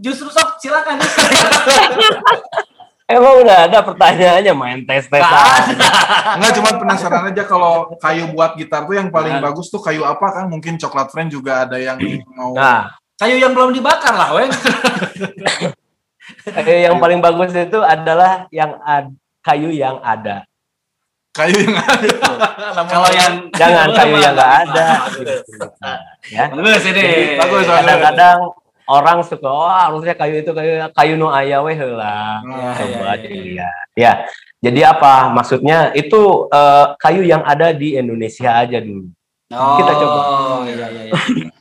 [0.00, 0.96] justru sok silakan.
[3.06, 5.22] Emang udah ada pertanyaannya main tes tes
[6.34, 9.46] Enggak cuma penasaran aja kalau kayu buat gitar tuh yang paling Nah.
[9.46, 10.50] bagus tuh kayu apa kan?
[10.50, 12.02] Mungkin coklat friend juga ada yang
[12.34, 12.50] mau.
[12.58, 14.52] Nah, Kayu yang belum dibakar lah, weng.
[16.52, 19.08] eh, yang paling bagus itu adalah yang ad,
[19.40, 20.44] kayu yang ada.
[21.32, 22.12] Kayu yang ada.
[22.84, 24.86] Kalau yang Jangan kayu yang nggak ada.
[26.34, 26.44] ya.
[26.52, 27.38] Bagus ini.
[27.40, 27.66] Bagus, bagus.
[27.72, 28.38] Kadang-kadang
[28.86, 32.40] orang suka, oh harusnya kayu itu kayu kayu nu aya we heula.
[32.42, 33.86] Nah, Coba iya, iya, dilihat.
[33.98, 34.12] Ya.
[34.62, 35.30] Jadi apa?
[35.30, 39.10] Maksudnya itu eh, kayu yang ada di Indonesia aja dulu.
[39.46, 40.18] Oh, Kita coba.
[40.66, 41.12] Iya, iya, iya.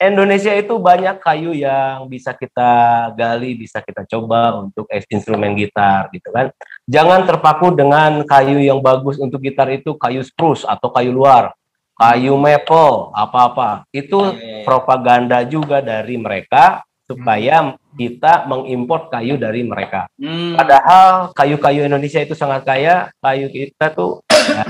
[0.09, 2.69] Indonesia itu banyak kayu yang bisa kita
[3.13, 6.49] gali, bisa kita coba untuk es- instrumen gitar gitu kan.
[6.89, 11.53] Jangan terpaku dengan kayu yang bagus untuk gitar itu kayu spruce atau kayu luar,
[11.93, 13.85] kayu maple, apa-apa.
[13.93, 14.63] Itu Iya, iya, iya.
[14.65, 20.09] propaganda juga dari mereka supaya kita mengimpor kayu dari mereka.
[20.17, 20.57] Hmm.
[20.57, 24.65] Padahal kayu-kayu Indonesia itu sangat kaya, kayu kita tuh ya,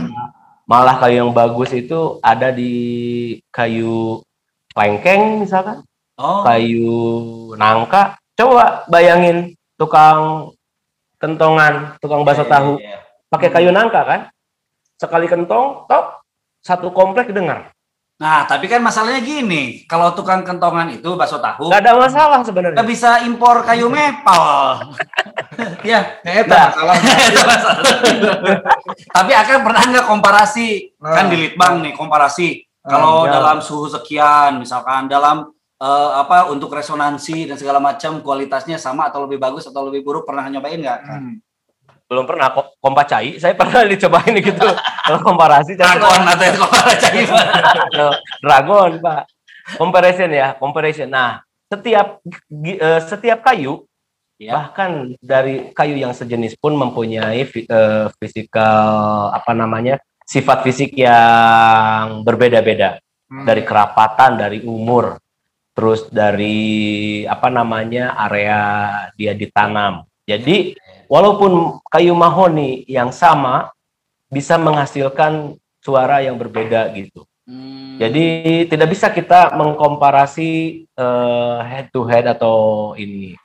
[0.70, 2.76] malah kayu yang bagus itu ada di
[3.50, 4.20] kayu
[4.76, 5.82] lengkeng misalkan,
[6.16, 6.96] Oh, kayu
[7.60, 8.16] nangka.
[8.40, 10.52] Coba bayangin tukang
[11.20, 13.00] kentongan, tukang bakso iya, tahu iya, iya.
[13.28, 14.22] pakai kayu nangka kan?
[14.96, 16.24] Sekali kentong, top
[16.64, 17.75] satu komplek dengar.
[18.16, 22.48] Nah, tapi kan masalahnya gini, kalau tukang kentongan itu bakso tahu, Gak ada masalah nggak
[22.48, 22.84] sebenarnya.
[22.88, 24.96] bisa impor kayu maple.
[25.92, 26.72] ya, Ya, itu Nah.
[26.72, 26.96] masalah.
[27.28, 27.84] itu masalah.
[29.12, 30.96] tapi akan pernah nggak komparasi?
[30.96, 31.32] Kan Nah.
[31.32, 32.64] di Litbang nih komparasi.
[32.82, 33.36] Kalau ya.
[33.36, 39.28] dalam suhu sekian, misalkan dalam eh, apa untuk resonansi dan segala macam kualitasnya sama atau
[39.28, 41.00] lebih bagus atau lebih buruk pernah nyobain nggak?
[41.04, 41.36] Hmm.
[42.06, 43.42] Belum pernah kok kompa cai.
[43.42, 44.68] Saya pernah dicobain gitu.
[45.06, 47.20] Kalau komparasi Dragon atau komparasi
[47.98, 49.22] Nah, Dragon, Pak.
[49.78, 51.10] Comparison ya, comparison.
[51.10, 52.22] Nah, setiap
[52.64, 53.84] eh, setiap kayu
[54.36, 54.52] Ya.
[54.52, 59.96] bahkan dari kayu yang sejenis pun mempunyai eh, fisikal apa namanya?
[60.28, 63.42] sifat fisik yang berbeda-beda Hmm.
[63.42, 65.18] dari kerapatan, dari umur,
[65.72, 66.58] terus dari
[67.26, 68.14] apa namanya?
[68.22, 68.60] area
[69.18, 70.06] dia ditanam.
[70.28, 73.72] Jadi, walaupun kayu mahoni yang sama
[74.32, 77.24] bisa menghasilkan suara yang berbeda gitu.
[77.46, 78.02] Hmm.
[78.02, 80.50] Jadi tidak bisa kita mengkomparasi
[80.90, 83.38] eh, head to head atau ini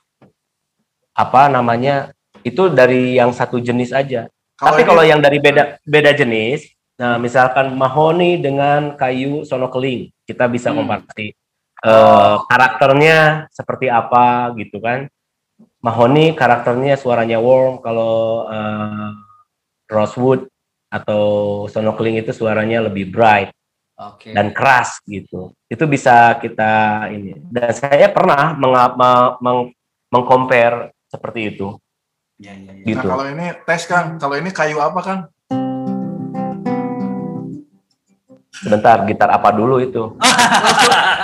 [1.12, 4.26] apa namanya itu dari yang satu jenis aja.
[4.56, 6.64] Tapi ini- kalau yang dari beda beda jenis,
[6.96, 10.80] nah misalkan mahoni dengan kayu sonokeling, kita bisa Hmm.
[10.84, 11.36] komparasi
[11.80, 15.08] Eh, karakternya seperti apa gitu kan.
[15.80, 19.10] Mahoni karakternya suaranya warm, kalau eh,
[19.88, 20.44] rosewood
[20.92, 21.22] atau
[21.72, 23.48] sonokeling itu suaranya lebih bright
[23.96, 24.36] Oke.
[24.36, 25.56] dan keras gitu.
[25.70, 27.32] Itu bisa kita ini.
[27.48, 29.72] Dan saya pernah menga- me- meng-
[30.10, 31.78] mengcompare seperti itu
[32.36, 32.84] Ya, ya, ya.
[32.84, 33.06] gitu.
[33.06, 35.18] Nah, kalau ini tes kan, kalau ini kayu apa kan?
[38.60, 40.02] Sebentar, gitar apa dulu itu?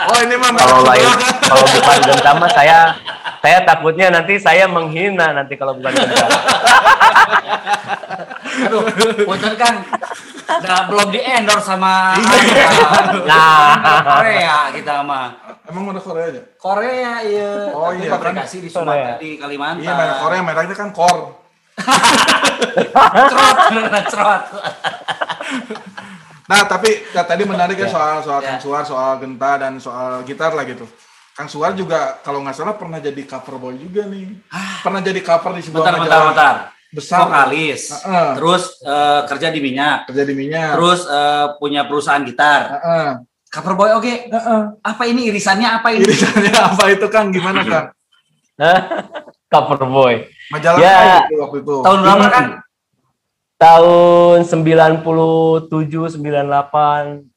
[0.07, 1.03] Oh, ini mah Kalau lain,
[1.51, 2.95] kalau bukan gentama saya
[3.43, 6.39] saya takutnya nanti saya menghina nanti kalau bukan gentama.
[8.71, 8.87] Aduh,
[9.27, 9.83] punten kan
[10.47, 12.15] nggak belum di endorse sama.
[13.27, 15.59] Nah, Korea kita mah.
[15.67, 16.43] Emang ada Korea aja?
[16.55, 17.75] Korea iya.
[17.75, 18.23] Oh, Tapi iya, kan?
[18.23, 19.19] fabrikasi di Sumatera Korea.
[19.19, 19.83] di Kalimantan.
[19.83, 21.19] Iya, merek Korea mereknya kan Kor.
[23.27, 23.59] Cerot,
[24.07, 24.43] cerot.
[26.47, 27.91] Nah, tapi ya, tadi menarik ya Ya.
[27.91, 28.47] soal soal Ya.
[28.49, 30.87] Kang Suar, soal genta dan soal gitar lah gitu.
[31.33, 34.39] Kang Suar juga kalau nggak salah pernah jadi cover boy juga nih.
[34.81, 36.55] Pernah jadi cover di sebuah Bentar, bentar, bentar.
[36.89, 37.83] besar Vokalis.
[37.93, 38.29] Heeh.
[38.35, 40.07] Terus eh, kerja di minyak.
[40.07, 40.71] kerja di minyak.
[40.73, 42.61] Terus eh, punya perusahaan gitar.
[42.79, 43.09] Heeh.
[43.47, 44.15] Cover boy oke.
[44.31, 44.61] Heeh.
[44.81, 46.07] Apa ini irisannya apa ini?
[46.07, 47.29] Irisannya apa itu Kang?
[47.31, 47.87] Gimana Kang?
[49.53, 50.15] cover boy.
[50.49, 51.27] Majalah Ya.
[51.27, 51.75] waktu itu?
[51.83, 52.45] Tahun berapa kan?
[53.57, 56.21] Tahun 97 98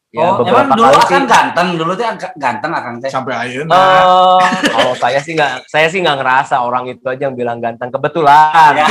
[0.10, 1.30] ya oh, beberapa emang dulu kali akan sih.
[1.30, 2.06] ganteng, dulu tuh
[2.36, 3.08] ganteng akan teh.
[3.14, 3.78] Sampai ayeuna.
[3.78, 4.42] Eh,
[4.74, 8.74] kalau saya sih nggak, saya sih nggak ngerasa orang itu aja yang bilang ganteng kebetulan.
[8.74, 8.88] Ya.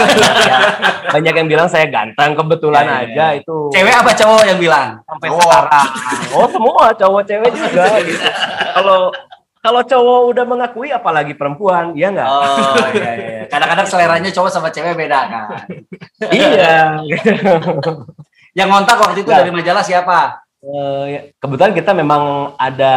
[0.47, 0.59] Ya,
[1.11, 3.39] banyak yang bilang saya ganteng kebetulan Ya, ya, aja ya.
[3.43, 3.57] itu.
[3.75, 4.89] Cewek apa cowok yang bilang?
[5.05, 5.43] sampai Cowok.
[5.43, 5.87] sekarang.
[6.33, 7.85] Oh semua cowok cewek juga.
[8.07, 8.23] gitu.
[8.79, 9.01] Kalau
[9.69, 12.25] kalau cowok udah mengakui apalagi perempuan, ya nggak?
[12.25, 13.43] Oh iya iya.
[13.53, 15.47] Kadang-kadang seleranya cowok sama cewek beda kan.
[16.33, 16.97] iya.
[18.57, 19.45] Yang ngontak waktu itu Ya.
[19.45, 20.41] dari majalah siapa?
[20.59, 22.95] Eh, ya, kebetulan kita memang ada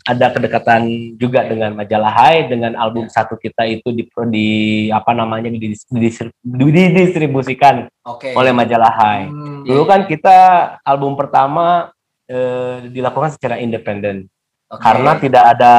[0.00, 0.88] ada kedekatan
[1.20, 4.48] juga dengan majalah Hai dengan album satu kita itu di, di
[4.88, 8.32] apa namanya didis- didis- didistribusikan Oke.
[8.32, 9.28] oleh majalah Hai.
[9.28, 9.68] Hmm.
[9.68, 10.36] Dulu kan kita
[10.80, 11.92] album pertama
[12.24, 14.24] eh, dilakukan secara independen.
[14.70, 15.74] Karena tidak ada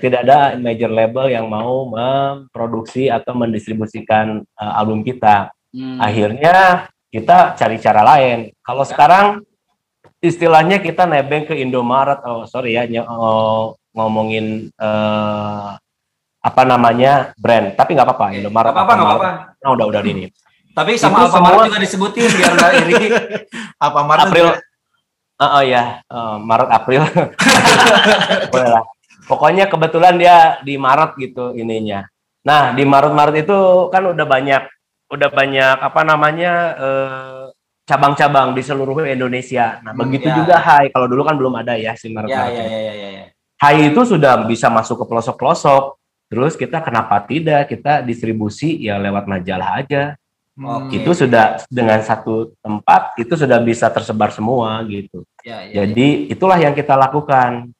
[0.00, 5.52] tidak ada major label yang mau memproduksi atau mendistribusikan uh, album kita.
[5.76, 6.00] Hmm.
[6.00, 8.48] Akhirnya kita cari cara lain.
[8.64, 9.44] Kalau sekarang
[10.24, 12.24] istilahnya kita nebeng ke Indomaret.
[12.24, 15.68] Oh sorry ya ny- oh, ngomongin eh,
[16.40, 17.76] apa namanya brand.
[17.76, 18.72] Tapi nggak apa-apa Indomaret.
[18.72, 19.30] Nggak apa-apa, nggak apa-apa.
[19.60, 20.32] Nah, udah udah ini.
[20.70, 22.94] Tapi sama Alfamart semua- juga disebutin biar nggak iri.
[23.90, 24.46] Apa Maret April.
[25.40, 27.02] Oh, oh ya, eh, Maret April.
[28.52, 28.84] Boleh lah.
[29.24, 32.04] Pokoknya kebetulan dia di Maret gitu ininya.
[32.42, 34.62] Nah, di Maret-Maret itu kan udah banyak
[35.10, 37.44] udah banyak apa namanya eh,
[37.86, 39.80] cabang-cabang di seluruh Indonesia.
[39.80, 40.34] Nah, Hmm, begitu ya.
[40.34, 40.92] juga Hai.
[40.92, 42.52] Kalau dulu kan belum ada ya si Maret-Maret.
[42.52, 43.24] ya, ya, ya, ya, ya.
[43.60, 45.96] Hai itu sudah bisa masuk ke pelosok-pelosok.
[46.30, 50.14] Terus kita kenapa tidak kita distribusi ya lewat majalah aja.
[50.60, 51.00] Oke.
[51.02, 55.22] Itu sudah dengan satu tempat itu sudah bisa tersebar semua gitu.
[55.40, 57.72] Ya, ya, Jadi itulah yang kita lakukan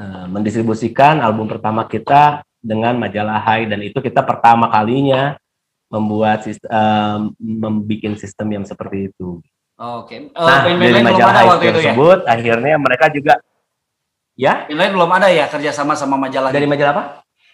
[0.00, 5.36] Eh, mendistribusikan album pertama kita dengan majalah Hai dan itu kita pertama kalinya
[5.92, 9.44] membuat sistem membuat sistem yang seperti itu.
[9.76, 10.32] Oke.
[10.32, 11.92] Eh, Nah band-band dari lain belum majalah Hai waktu itu ya?
[11.92, 13.34] tersebut akhirnya mereka juga
[14.40, 17.04] ya Band lain belum ada ya kerja sama sama majalah dari majalah apa?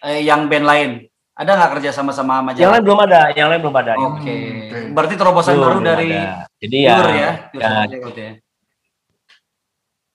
[0.06, 0.90] Eh, yang band lain
[1.34, 2.70] ada nggak kerja sama sama Yang majalah?
[2.78, 3.92] lain belum ada, yang lain belum ada.
[3.98, 4.06] Oke.
[4.06, 4.78] Hmm, oke.
[4.94, 6.46] Berarti terobosan Belum, baru belum dari ada.
[6.62, 7.30] Jadi ya, ya.
[7.58, 8.30] Ya, ya.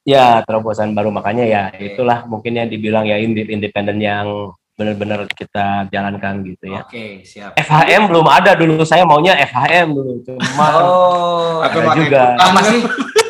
[0.02, 6.42] Ya terobosan baru makanya ya itulah mungkin yang dibilang ya independen yang benar-benar kita jalankan
[6.42, 6.82] gitu ya.
[6.82, 7.54] Oke, siap.
[7.54, 12.34] FHM belum ada dulu saya maunya FHM dulu cuma Oh, ada juga.
[12.34, 12.82] apa sih?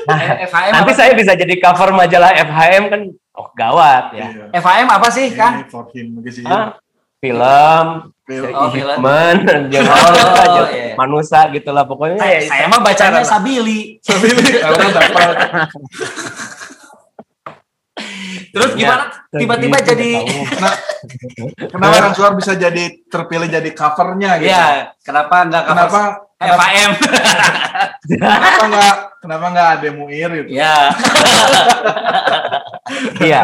[0.02, 0.92] Eh, FHM nanti apa?
[0.96, 3.02] saya bisa jadi cover majalah FHM kan
[3.36, 4.46] oh gawat ya Iya.
[4.64, 5.68] FHM apa sih, Kang?
[5.68, 6.48] Gitu.
[6.48, 6.80] Hah?
[7.20, 7.88] film
[8.24, 8.50] Film.
[8.56, 8.98] Oh, film.
[9.68, 10.96] Jangan Oh, iya.
[10.96, 13.28] manusia gitulah pokoknya Saya, ya, saya mah bacanya lah.
[13.28, 14.00] Sabili.
[18.52, 18.60] Orang.
[18.68, 19.04] Terus Ya, gimana?
[19.32, 20.44] Tiba-tiba Gitu, jadi tahu.
[20.60, 20.74] Nah,
[21.72, 24.52] kenapa Kang Suar bisa jadi terpilih jadi covernya gitu?
[24.52, 26.02] ya, kenapa enggak cover Kenapa
[26.36, 26.92] kenapa, FHM?
[28.12, 30.48] kenapa nggak kenapa nggak ada Muir gitu?
[30.52, 30.76] ya.
[33.24, 33.42] Iya.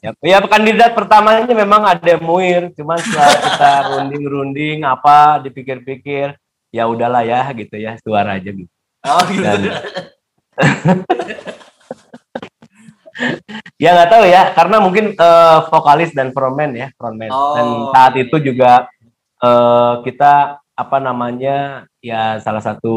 [0.04, 6.32] ya, ya kandidat pertamanya memang ada Muir, cuman setelah kita runding-runding apa dipikir-pikir
[6.70, 8.70] ya udahlah ya gitu ya suara aja gitu.
[9.04, 9.42] Oh, gitu.
[9.44, 9.74] Dan-
[13.76, 17.54] ya nggak tahu ya karena mungkin eh, vokalis dan frontman ya frontman Oh.
[17.56, 18.88] dan saat itu juga
[19.38, 20.32] eh, kita
[20.74, 22.94] apa namanya ya salah satu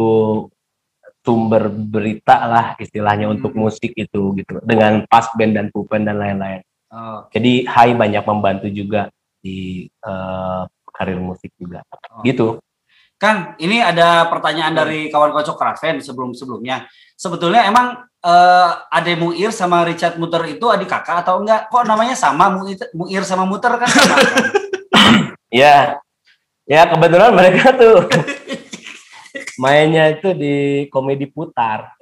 [1.24, 3.36] sumber berita lah istilahnya Hmm.
[3.40, 6.62] untuk musik itu gitu dengan pas band dan pupen dan lain-lain
[6.94, 9.10] Oh, jadi Hai banyak membantu juga
[9.42, 10.62] di eh,
[10.94, 11.82] karir musik juga
[12.12, 12.22] Oh.
[12.22, 12.60] gitu
[13.14, 16.92] Kang, ini ada pertanyaan dari kawan kocok Kraven sebelum-sebelumnya.
[17.16, 21.68] Sebetulnya emang eh, Ade Muir sama Richard Muter itu adik kakak atau enggak?
[21.68, 24.32] Kok namanya sama Muir, Muir sama Muter kan sama kan?
[25.54, 26.02] Ya,
[26.66, 28.10] ya kebetulan mereka tuh
[29.62, 31.94] mainnya itu di komedi putar.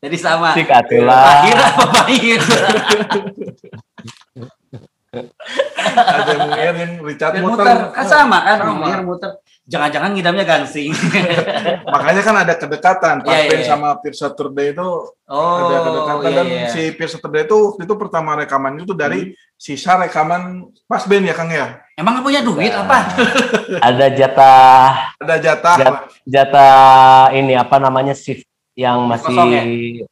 [0.00, 0.54] Jadi sama.
[0.54, 0.70] Cik.
[1.02, 2.40] Lahir apa Bahir?
[5.90, 7.64] Ada Muir yang Richard Muter.
[7.66, 8.86] muter kan sama kan Sama.
[8.86, 9.30] Muir muter.
[9.64, 10.90] Jangan-jangan ngidamnya gansing.
[11.94, 13.16] Makanya kan ada kedekatan.
[13.20, 13.68] Pas Iya, iya, band iya.
[13.68, 14.88] sama Pierce Saturday itu
[15.24, 16.68] Oh, ada kedekatan iya, dan iya.
[16.68, 19.20] si Pierce Saturday itu waktu itu pertama rekaman itu dari
[19.54, 20.42] sisa rekaman
[20.84, 21.78] pas band ya Kang ya.
[21.94, 22.82] Emang nggak punya duit Nah.
[22.82, 22.98] apa?
[23.88, 25.76] Ada jatah Ada jatah.
[25.76, 26.74] Jat- jatah
[27.30, 28.42] ini apa namanya shift
[28.72, 29.62] yang masih Kosong ya?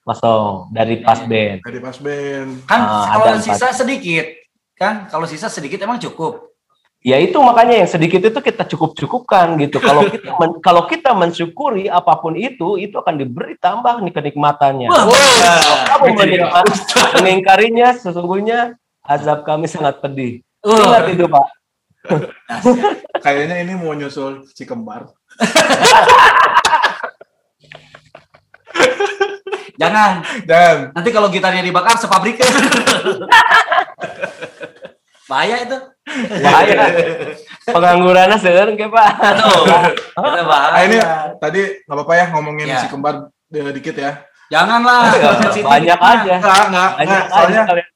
[0.04, 1.26] kosong dari pas Iya.
[1.26, 1.58] band.
[1.64, 2.48] dari pas band.
[2.62, 4.26] Kan Ah, kalau sisa sedikit.
[4.72, 6.46] Kan kalau sisa sedikit emang cukup.
[6.98, 9.78] Ya itu makanya yang sedikit itu kita cukup-cukupkan gitu.
[9.78, 14.90] Kalau kita men- kalau kita mensyukuri apa pun itu, itu akan diberi tambah nih kenikmatannya.
[14.90, 16.66] Wah, Kamu menikmat,
[17.22, 18.74] mengingkarinya sesungguhnya
[19.06, 20.42] azab kami sangat pedih.
[20.66, 21.46] Ingat itu Pak.
[23.24, 25.06] Kayaknya ini mau nyusul si kembar.
[29.80, 30.26] jangan.
[30.42, 32.42] Dan Nanti kalau gitarnya dibakar sepabrik.
[35.30, 35.78] Bahaya itu.
[36.40, 36.76] Bahaya.
[37.64, 39.12] Penganggurannya seueur ke Pak.
[40.16, 40.72] Itu bahaya.
[40.72, 40.98] ah, ini
[41.36, 42.80] tadi nggak apa-apa ya ngomongin Ya.
[42.80, 44.24] si kembar eh, dikit ya.
[44.48, 45.12] Janganlah.
[45.52, 46.34] Banyak aja.
[46.40, 47.88] Enggak, enggak, Banyak aja Soalnya kalian.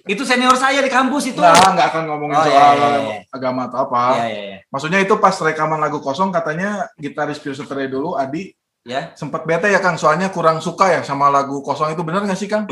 [0.00, 1.38] Itu senior saya di kampus itu.
[1.38, 3.16] enggak, enggak akan ngomongin Oh, iya, soal iya, iya.
[3.30, 4.02] agama atau apa.
[4.16, 4.58] Iya, iya, iya.
[4.66, 9.12] Maksudnya itu pas rekaman lagu kosong katanya gitaris Pierce Saturday dulu Adi Ya.
[9.12, 12.48] sempat bete ya Kang soalnya kurang suka ya sama lagu kosong itu benar nggak sih
[12.48, 12.64] Kang?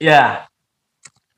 [0.00, 0.48] Ya.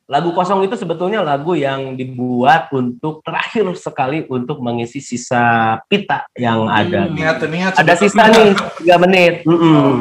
[0.06, 6.70] Lagu kosong itu sebetulnya lagu yang dibuat untuk terakhir sekali untuk mengisi sisa pita yang
[6.70, 7.10] ada.
[7.10, 7.18] Hmm.
[7.18, 9.42] Niat niat Ada sisa nih tiga menit.
[9.50, 9.74] Mm-mm.
[9.74, 9.94] Oh.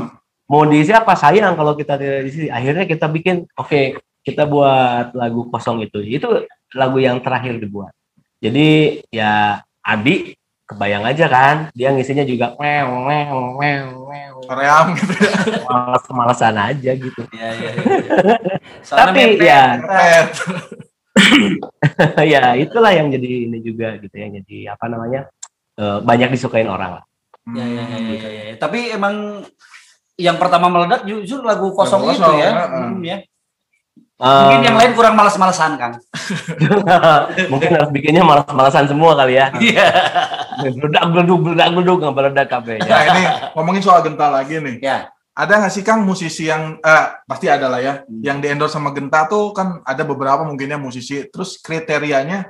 [0.46, 5.50] mau diisi apa sayang kalau kita tidak diisi akhirnya kita bikin oke kita buat lagu
[5.50, 6.46] kosong itu itu
[6.78, 7.90] lagu yang terakhir dibuat
[8.38, 15.14] jadi ya Adi kebayang aja kan dia ngisinya juga mew mew mew mew Koream gitu
[15.16, 15.32] ya.
[15.64, 18.36] malas malasan aja gitu Iya, iya, iya.
[18.86, 19.42] Soalnya tapi mepet.
[19.44, 20.28] ya Pet.
[22.34, 25.22] ya itulah yang jadi ini juga gitu ya jadi apa namanya
[25.76, 27.06] eh, banyak disukain orang lah
[27.46, 28.56] Ya, ya, ya, ya, ya, ya.
[28.58, 29.46] Tapi emang
[30.18, 32.50] yang pertama meledak justru lagu kosong Lagu itu ya.
[32.58, 32.86] heeh.
[32.90, 33.18] Hmm, ya.
[34.18, 35.94] Mungkin Eh, yang lain kurang malas-malasan, Kang.
[37.54, 39.88] mungkin harus bikinnya malas-malasan semua kali ya Iya.
[40.64, 43.24] Beledak beleduk beledak beleduk nggak beledak kabeh Nah ya ini
[43.56, 44.78] ngomongin soal Genta lagi nih.
[44.80, 45.10] Ya.
[45.36, 48.24] Ada nggak sih Kang musisi yang eh, pasti ada lah ya, Hmm.
[48.24, 51.28] yang di endorse sama Genta tuh kan ada beberapa mungkinnya musisi.
[51.28, 52.48] Terus kriterianya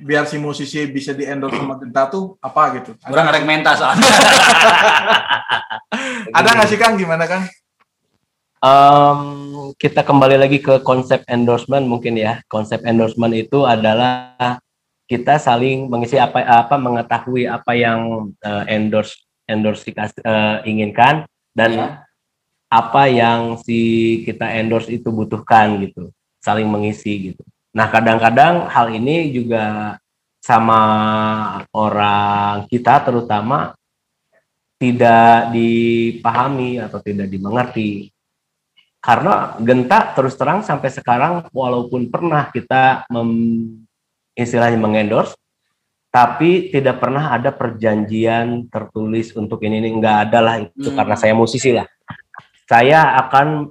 [0.00, 2.94] biar si musisi bisa di endorse sama Genta tuh apa gitu?
[3.02, 4.06] Ada Kurang ada menta soalnya.
[6.38, 6.94] Ada nggak sih Kang?
[6.94, 7.42] Gimana Kang?
[8.60, 9.20] Em,
[9.80, 12.44] kita kembali lagi ke konsep endorsement mungkin ya.
[12.46, 14.36] Konsep endorsement itu adalah
[15.10, 19.18] kita saling mengisi apa apa mengetahui apa yang eh, endorse
[19.50, 21.86] endorse eh, inginkan dan Ya.
[22.70, 26.14] apa yang si kita endorse itu butuhkan gitu.
[26.38, 27.42] Saling mengisi gitu.
[27.74, 29.98] Nah, kadang-kadang hal ini juga
[30.38, 30.80] sama
[31.74, 33.74] orang kita terutama
[34.78, 38.14] tidak dipahami atau tidak dimengerti
[39.00, 43.84] karena Genta terus terang sampai sekarang walaupun pernah kita mem,
[44.40, 45.36] istilahnya mengendorse
[46.10, 50.96] tapi tidak pernah ada perjanjian tertulis untuk ini ini nggak ada lah itu Hmm.
[50.98, 51.86] karena saya musisi lah
[52.66, 53.70] saya akan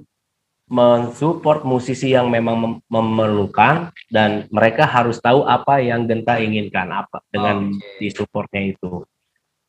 [0.70, 7.18] mensupport musisi yang memang mem- memerlukan dan mereka harus tahu apa yang Genta inginkan apa
[7.28, 7.98] dengan Oke.
[7.98, 9.02] disupportnya itu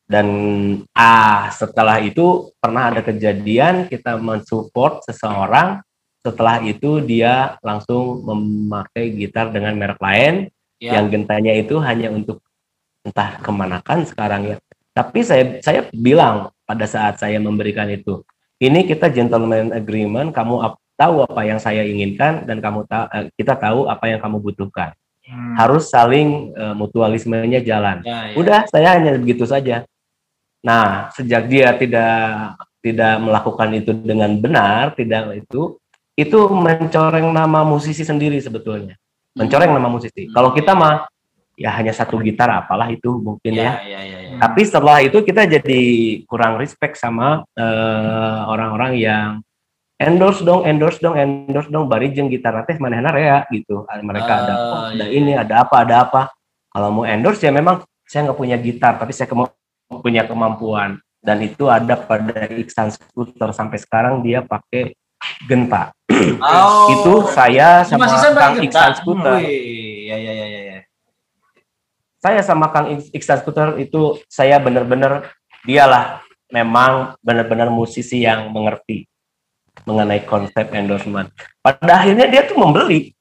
[0.06, 0.26] dan
[0.94, 5.82] ah setelah itu pernah ada kejadian kita mensupport seseorang
[6.22, 10.34] setelah itu dia langsung memakai gitar dengan merek lain
[10.82, 10.98] Ya.
[10.98, 12.42] yang gentanya itu hanya untuk
[13.06, 14.56] entah kemanakan sekarang ya
[14.90, 18.26] tapi saya saya bilang pada saat saya memberikan itu
[18.58, 23.30] ini kita gentleman agreement kamu ap- tahu apa yang saya inginkan dan kamu ta- eh,
[23.34, 24.90] kita tahu apa yang kamu butuhkan
[25.22, 25.54] Hmm.
[25.54, 28.34] harus saling eh, mutualismenya jalan Ya, ya.
[28.34, 29.86] Udah, saya hanya begitu saja.
[30.66, 35.78] Nah, sejak dia tidak tidak melakukan itu dengan benar, tidak itu
[36.18, 38.98] itu mencoreng nama musisi sendiri sebetulnya.
[39.32, 40.28] Mencoreng nama musisi.
[40.28, 41.08] Kalau kita mah
[41.56, 43.80] ya hanya satu gitar apalah itu mungkin ya.
[43.80, 44.36] Ya, ya, ya, ya.
[44.40, 45.82] Tapi setelah itu kita jadi
[46.28, 49.28] kurang respect sama eh, orang-orang yang
[49.96, 53.86] endorse dong, endorse dong, endorse dong, bari jeung gitar teh manehna rea gitu.
[53.86, 55.16] Ah, Mereka ada Ah, oh, ada iya.
[55.16, 56.22] ini, ada apa, ada apa.
[56.72, 59.54] Kalau mau endorse ya memang saya nggak punya gitar, tapi saya kema-
[60.02, 60.98] punya kemampuan.
[61.22, 64.90] Dan itu ada pada Iksan Scooter sampai sekarang dia pakai
[65.46, 65.94] genta.
[66.38, 66.88] Oh.
[66.92, 68.92] Itu saya sama Kang Iksan.
[69.06, 70.78] Wih, ya, ya, ya, ya, ya.
[72.22, 75.34] saya sama Kang Ik- Iksan Skuter itu saya benar-benar
[75.66, 76.22] dialah
[76.52, 79.08] memang benar-benar musisi yang mengerti
[79.88, 81.32] mengenai konsep endorsement.
[81.64, 83.16] Pada akhirnya dia tuh membeli,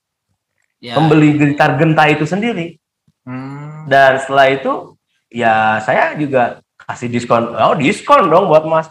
[0.83, 0.99] Ya.
[0.99, 2.77] membeli gitar genta itu sendiri.
[3.23, 3.87] Hmm.
[3.87, 4.97] Dan setelah itu
[5.31, 7.55] ya saya juga kasih diskon.
[7.55, 8.89] Oh, diskon dong buat Mas.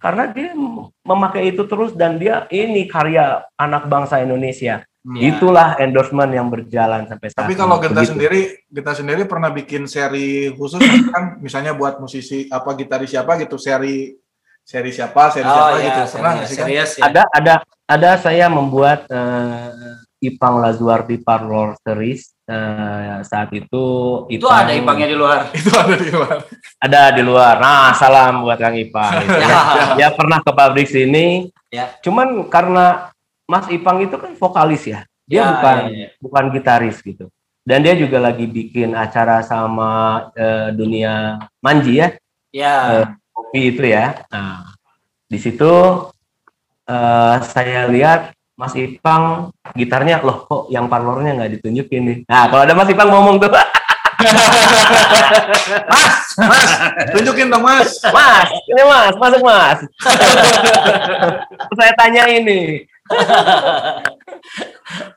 [0.00, 0.56] Karena dia
[1.04, 4.80] memakai itu terus dan dia ini karya anak bangsa Indonesia.
[5.00, 5.32] Ya.
[5.32, 7.80] Itulah endorsement yang berjalan sampai saat Tapi kalau.
[7.80, 8.12] Genta Begitu.
[8.16, 13.56] sendiri, Genta sendiri pernah bikin seri khusus kan, misalnya buat musisi apa gitaris siapa gitu,
[13.56, 14.12] seri
[14.60, 16.00] seri siapa, seri Oh, siapa ya, gitu.
[16.20, 16.64] Pernah serius, sih kan?
[16.68, 17.02] serius ya.
[17.08, 17.54] ada ada
[17.88, 23.84] ada saya membuat eh, Ipang Lazuardi Parlor Series eh, saat itu
[24.26, 25.46] Itu ada Ipangnya di luar.
[25.58, 26.36] Itu ada di luar.
[26.80, 29.46] ada di luar nah salam buat Kang Ipang gitu ya.
[29.46, 29.60] Ya.
[29.94, 31.94] dia pernah ke pabrik sini Ya.
[32.02, 33.14] cuman karena
[33.46, 36.08] Mas Ipang itu kan vokalis ya dia Ya, bukan ya, ya.
[36.18, 37.30] bukan gitaris gitu
[37.62, 39.90] dan dia juga lagi bikin acara sama
[40.34, 42.10] eh, dunia manji ya
[42.50, 42.74] Ya.
[42.90, 44.26] Eh, kopi itu ya.
[44.26, 44.74] Nah,
[45.24, 45.70] di situ
[46.82, 52.18] eh, saya lihat Mas Ipang gitarnya loh kok yang parlornya nggak ditunjukin nih.
[52.28, 53.48] Nah kalau ada Mas Ipang ngomong tuh,
[57.16, 58.04] Tunjukin dong Mas.
[58.12, 59.80] Mas, ini Mas, masuk Mas.
[61.72, 62.84] saya tanya ini,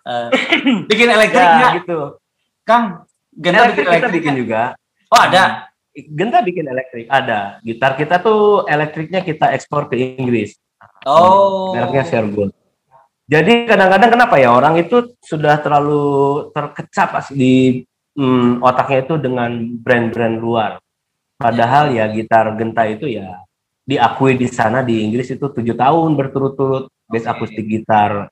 [0.04, 0.30] Eh,
[0.90, 2.00] bikin elektrik ya gitu.
[2.68, 3.08] Kang?
[3.34, 4.62] Genta bikin Elektrik kita elektrik bikin juga.
[5.10, 5.44] Oh ada.
[5.94, 7.62] Genta bikin elektrik ada.
[7.62, 10.58] Gitar kita tuh elektriknya kita ekspor ke Inggris.
[11.04, 11.76] Oh.
[11.76, 12.56] mereknya Shergold.
[13.24, 16.04] Jadi kadang-kadang kenapa ya orang itu sudah terlalu
[16.52, 17.88] terkecap di
[18.20, 20.72] hmm, otaknya itu dengan brand-brand luar.
[21.40, 23.40] Padahal ya gitar genta itu ya
[23.84, 28.32] diakui di sana di Inggris itu tujuh tahun berturut-turut bass akustik gitar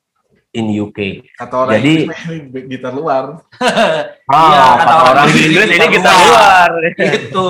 [0.51, 1.23] in UK.
[1.33, 2.21] Kata orang Jadi- Inggris,
[2.71, 3.23] gitar luar.
[4.31, 6.69] Ah, Iya, kata kata orang orang di Inggris, ini gitar luar.
[6.71, 6.71] luar.
[7.03, 7.49] Gitu.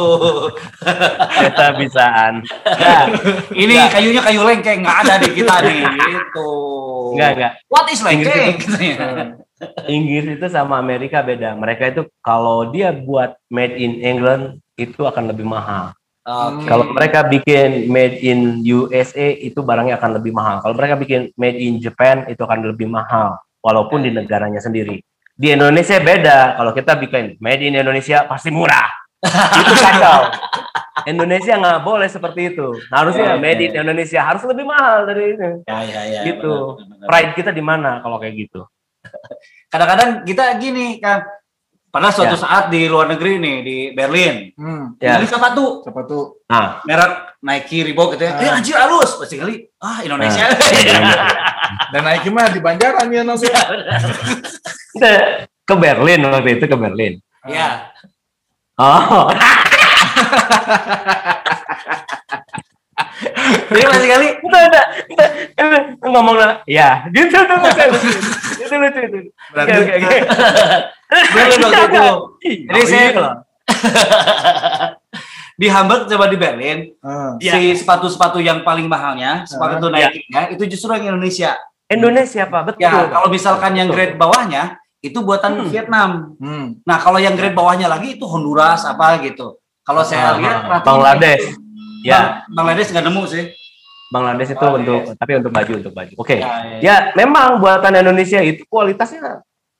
[1.37, 2.33] Kita bisaan.
[2.65, 3.03] Nah,
[3.53, 5.81] Ini kayunya kayu lengkeng nggak ada di kita nih.
[5.85, 6.49] Gitu.
[7.13, 7.51] enggak enggak.
[7.69, 8.57] What is lengkeng?
[8.57, 8.97] Inggris.
[9.85, 11.53] Inggris itu sama Amerika beda.
[11.53, 15.93] Mereka itu kalau dia buat made in England itu akan lebih mahal.
[16.31, 16.63] Oke.
[16.63, 20.63] Kalau mereka bikin made in USA itu barangnya akan lebih mahal.
[20.63, 25.03] Kalau mereka bikin made in Japan itu akan lebih mahal walaupun di negaranya sendiri.
[25.35, 26.55] Di Indonesia beda.
[26.55, 28.87] Kalau kita bikin made in Indonesia pasti murah.
[29.61, 30.33] itu kacau.
[31.05, 32.67] Indonesia nggak boleh seperti itu.
[32.89, 33.81] Harusnya Ya, made in ya.
[33.83, 35.49] Indonesia harus lebih mahal dari ini.
[35.67, 36.21] Ya, ya, ya.
[36.25, 36.47] Gitu.
[36.47, 37.07] benar, benar, benar.
[37.09, 38.61] Pride kita di mana kalau kayak gitu?
[39.73, 41.40] Kadang-kadang kita gini kan.
[41.91, 42.39] Pernah suatu Ya.
[42.39, 44.47] saat di luar negeri nih di Berlin.
[44.55, 45.19] Hmm, Ya.
[45.19, 46.39] Beli sepatu siapa tuh?
[46.47, 48.31] Nah, merek Nike Reebok gitu ya.
[48.31, 48.41] Ah.
[48.41, 49.19] Eh anjir halus.
[49.19, 49.59] Pasti kali.
[49.77, 50.47] Ah Indonesia.
[51.91, 53.51] Dan naik mah di Banjaran ya nanti.
[54.91, 55.11] kita
[55.67, 57.19] ke Berlin waktu itu ke Berlin.
[57.43, 57.91] Ya.
[58.79, 59.27] Oh,
[63.67, 64.27] Jadi pasti kali.
[64.39, 65.27] udah, udah, udah,
[65.57, 67.85] udah, ngomong lah, ya, gitu tuh, lucu,
[68.59, 69.19] itu lucu itu.
[69.51, 70.19] Berarti- Oke, oke, oke.
[71.31, 72.05] Berlin waktu itu.
[72.65, 73.31] Jadi Oh, saya iya.
[75.57, 76.79] di Hamburg coba di Berlin.
[77.37, 77.53] Ya.
[77.53, 81.53] Si sepatu-sepatu yang paling mahalnya, sepatu Ah, Nike ya, itu justru yang Indonesia.
[81.85, 82.81] Indonesia pak, betul.
[82.81, 83.97] Ya, kalau misalkan yang Betul.
[83.99, 84.63] grade bawahnya
[84.99, 85.67] itu buatan Hmm.
[85.67, 86.09] Vietnam.
[86.35, 86.81] hmm.
[86.81, 89.59] Nah, kalau yang grade bawahnya lagi itu Honduras apa gitu.
[89.81, 91.57] Kalau saya Ah, lihat Bangladesh.
[92.01, 93.43] Ya, Bang- Bangladesh nggak nemu sih.
[94.11, 95.15] Bangladesh itu Oh, untuk, yes.
[95.15, 96.13] tapi untuk baju, untuk baju.
[96.19, 96.35] Oke.
[96.35, 99.39] Ya, ya, Ya, memang buatan Indonesia itu kualitasnya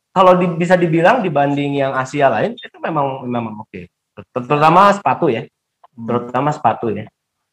[0.10, 3.92] kalau di- bisa dibilang dibanding yang Asia lain itu memang memang oke.
[4.12, 5.44] Ter- Terutama sepatu ya,
[5.92, 6.08] Hmm.
[6.08, 7.12] terutama sepatu ya,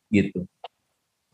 [0.08, 0.46] gitu.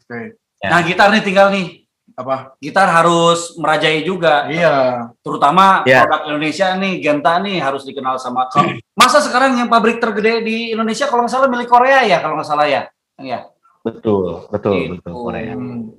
[0.00, 0.36] Oke.
[0.60, 0.68] Ya.
[0.70, 1.84] Nah, gitar nih tinggal nih.
[2.14, 2.54] Apa?
[2.56, 4.46] Gitar harus merajai juga.
[4.46, 4.72] Iya.
[5.18, 6.06] Terutama Ya.
[6.06, 10.70] produk Indonesia nih, Genta nih harus dikenal sama kalau- Masa sekarang yang pabrik tergede di
[10.70, 12.86] Indonesia kalau nggak salah milik Korea ya, kalau nggak salah ya.
[13.24, 13.48] Ya.
[13.84, 14.92] Betul, betul, Gitu.
[14.96, 15.52] betul Korea.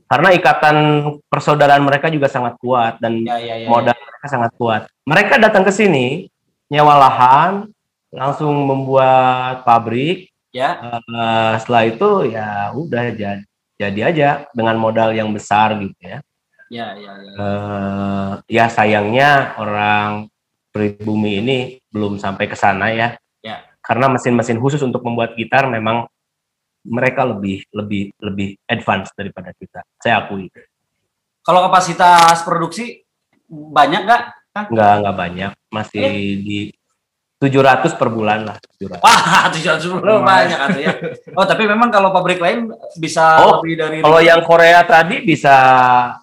[0.10, 0.76] Karena ikatan
[1.30, 3.70] persaudaraan mereka juga sangat kuat dan Ya, ya, ya.
[3.70, 4.90] modal mereka sangat kuat.
[5.06, 6.26] Mereka datang ke sini
[6.66, 7.70] nyewa lahan,
[8.10, 10.34] langsung membuat pabrik.
[10.50, 10.82] Ya.
[10.98, 13.44] Eh, setelah itu ya udah jadi
[13.76, 16.24] jadi aja dengan modal yang besar gitu ya.
[16.74, 17.34] Ya, ya, ya.
[17.38, 20.32] Eh, ya sayangnya orang
[20.74, 21.58] pribumi ini
[21.94, 23.14] belum sampai ke sana ya.
[23.46, 23.62] Ya.
[23.86, 26.10] Karena mesin-mesin khusus untuk membuat gitar memang
[26.86, 29.82] mereka lebih lebih lebih advance daripada kita.
[29.98, 30.48] Saya akui.
[31.42, 33.02] Kalau kapasitas produksi
[33.50, 34.22] banyak nggak?
[34.72, 36.02] Nggak nggak banyak, masih
[36.42, 36.60] di
[37.36, 38.58] 700 per bulan lah.
[38.80, 39.04] 700.
[39.04, 39.86] Wah, tujuh ratus
[40.32, 40.94] banyak atau ya.
[41.36, 45.56] Oh, tapi memang kalau pabrik lain bisa Oh, lebih dari Kalau yang Korea tadi bisa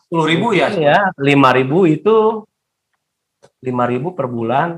[0.08, 0.72] sepuluh ribu ya.
[0.72, 2.16] ya 5000 itu
[3.62, 4.68] 5000 per bulan,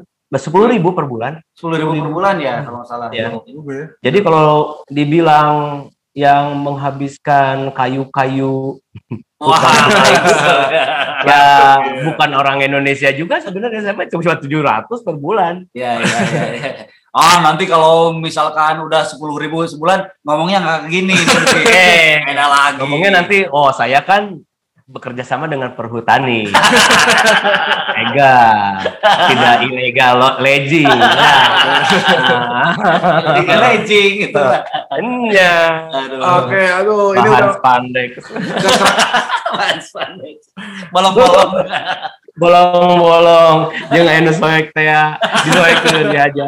[0.40, 1.38] sepuluh ribu per bulan.
[1.52, 3.08] Sepuluh ribu per bulan ya, kalau nggak salah.
[3.10, 3.30] Ya.
[3.44, 3.86] Juga ya.
[4.10, 5.50] Jadi kalau dibilang
[6.14, 8.78] yang menghabiskan kayu-kayu
[9.44, 9.60] Wah,
[11.28, 11.44] ya
[12.06, 15.54] bukan orang Indonesia juga sebenarnya saya cuma 700 per bulan.
[15.76, 16.70] ya, ya, ya, ya.
[17.14, 21.14] Ah, nanti kalau misalkan udah sepuluh ribu sebulan, ngomongnya nggak gini.
[21.14, 21.60] nanti.
[21.70, 22.76] Eh, Beda lagi.
[22.82, 24.34] ngomongnya nanti oh saya kan
[24.84, 26.44] bekerja sama dengan perhutani.
[27.96, 28.84] legal,
[29.32, 30.14] tidak ilegal,
[30.44, 30.92] legend.
[30.92, 32.76] Nah.
[33.48, 34.44] Legend gitu.
[35.32, 35.88] Iya.
[35.88, 36.20] Aduh.
[36.20, 38.10] Oke, aduh ini Bahan udah spandek.
[40.92, 41.50] Bolong-bolong.
[42.36, 43.56] Bolong-bolong.
[43.88, 44.90] Jeung anu soek teh.
[45.48, 46.46] Disoekeun dia aja.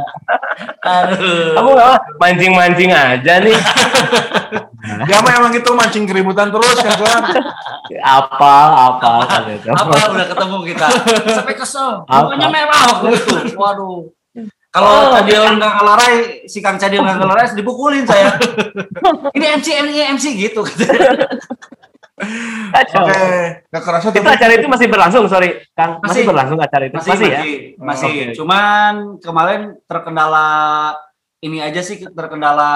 [0.83, 1.55] Aduh.
[1.57, 3.57] Kamu nggak mancing-mancing aja nih.
[5.09, 7.21] dia mah emang gitu mancing keributan terus kan soal.
[8.03, 9.69] Apal, apal kan itu.
[9.71, 10.87] Apa udah ketemu kita?
[11.35, 12.07] Sampai kesel.
[12.07, 12.31] Apa?
[12.31, 13.35] Mukanya merah waktu itu.
[13.59, 14.11] Waduh.
[14.77, 18.37] Kalau Oh, Cadil nggak ngelarai, si Kang Cadil nggak ngelarai, dipukulin saya.
[19.33, 20.61] Ini MC, ini MC gitu.
[22.17, 23.21] Oke,
[23.69, 25.61] nggak kerasa Itu acara itu masih berlangsung, sorry.
[25.77, 26.25] Kang, masih, Masih.
[26.25, 26.97] berlangsung acara itu?
[26.97, 27.39] Masih, Masih, ya?
[27.41, 28.09] masih, masih.
[28.09, 28.35] Oke.
[28.41, 30.47] Cuman kemarin terkendala
[31.39, 32.71] ini aja sih terkendala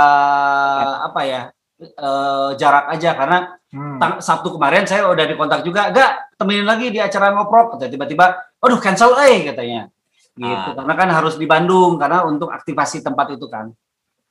[1.04, 1.42] apa ya?
[1.80, 3.96] eh, jarak aja karena Hmm.
[3.96, 8.76] tang- Sabtu kemarin saya udah dikontak juga, gak temenin lagi di acara ngoprok, tiba-tiba, aduh
[8.76, 9.88] cancel eh katanya.
[10.36, 10.76] Gitu, Ah.
[10.76, 13.72] karena kan harus di Bandung karena untuk aktivasi tempat itu kan.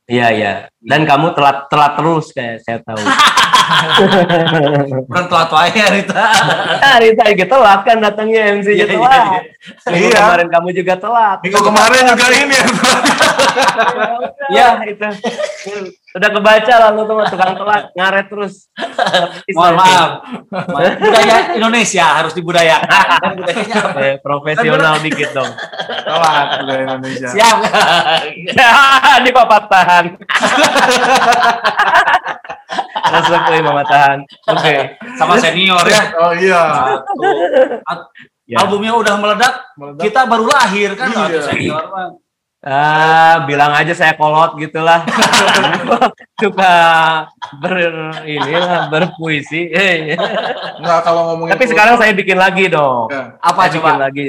[0.09, 0.53] Iya, iya.
[0.81, 2.97] Dan kamu telat telat terus kayak saya tahu.
[5.05, 6.17] Orang tua-tua ya Rita.
[6.81, 9.25] Nah, Rita juga telat kan datangnya Iya, iya, telat.
[9.29, 9.39] iya.
[9.93, 10.19] Minggu Iya.
[10.19, 11.37] kemarin kamu juga telat.
[11.45, 12.65] Minggu kemarin juga ini ya.
[14.49, 15.07] Ya, itu.
[16.09, 18.53] Udah kebaca lalu tuh tukang telat ngaret terus.
[19.57, 20.09] Mohon maaf.
[20.97, 22.89] Budaya Indonesia harus dibudayakan.
[23.21, 23.99] Kan budayanya apa?
[24.01, 25.51] Eh, profesional dikit dong.
[25.85, 27.29] Telat udah Indonesia.
[27.29, 27.57] Siap.
[29.25, 30.05] di papatahan.
[33.09, 34.17] Resep euy mamatahan.
[34.49, 34.75] Oke.
[35.13, 36.01] Sama senior ya.
[36.17, 36.63] Oh iya.
[36.89, 37.21] Satu.
[38.49, 38.57] Ya.
[38.65, 40.01] Albumnya udah meledak, Meledak.
[40.09, 41.41] kita baru lahir kan Iya.
[41.53, 42.09] Senior mah.
[42.59, 45.07] Ah, bilang aja saya kolot gitulah.
[46.41, 46.75] Suka
[47.55, 47.75] ber
[48.23, 49.71] inilah berpuisi.
[49.71, 50.15] Eh.
[50.75, 53.07] Enggak kalau ngomongin Tapi sekarang saya bikin lagi dong.
[53.07, 53.39] Ya.
[53.39, 53.91] Apa Saya bikin coba?
[53.97, 54.25] lagi.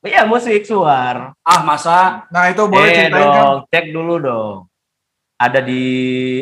[0.00, 1.36] Iya, musik suar.
[1.40, 3.36] Ah masa Nah, itu boleh eh ceritain kan?
[3.36, 4.56] dong, cek dulu dong.
[5.34, 5.84] Ada di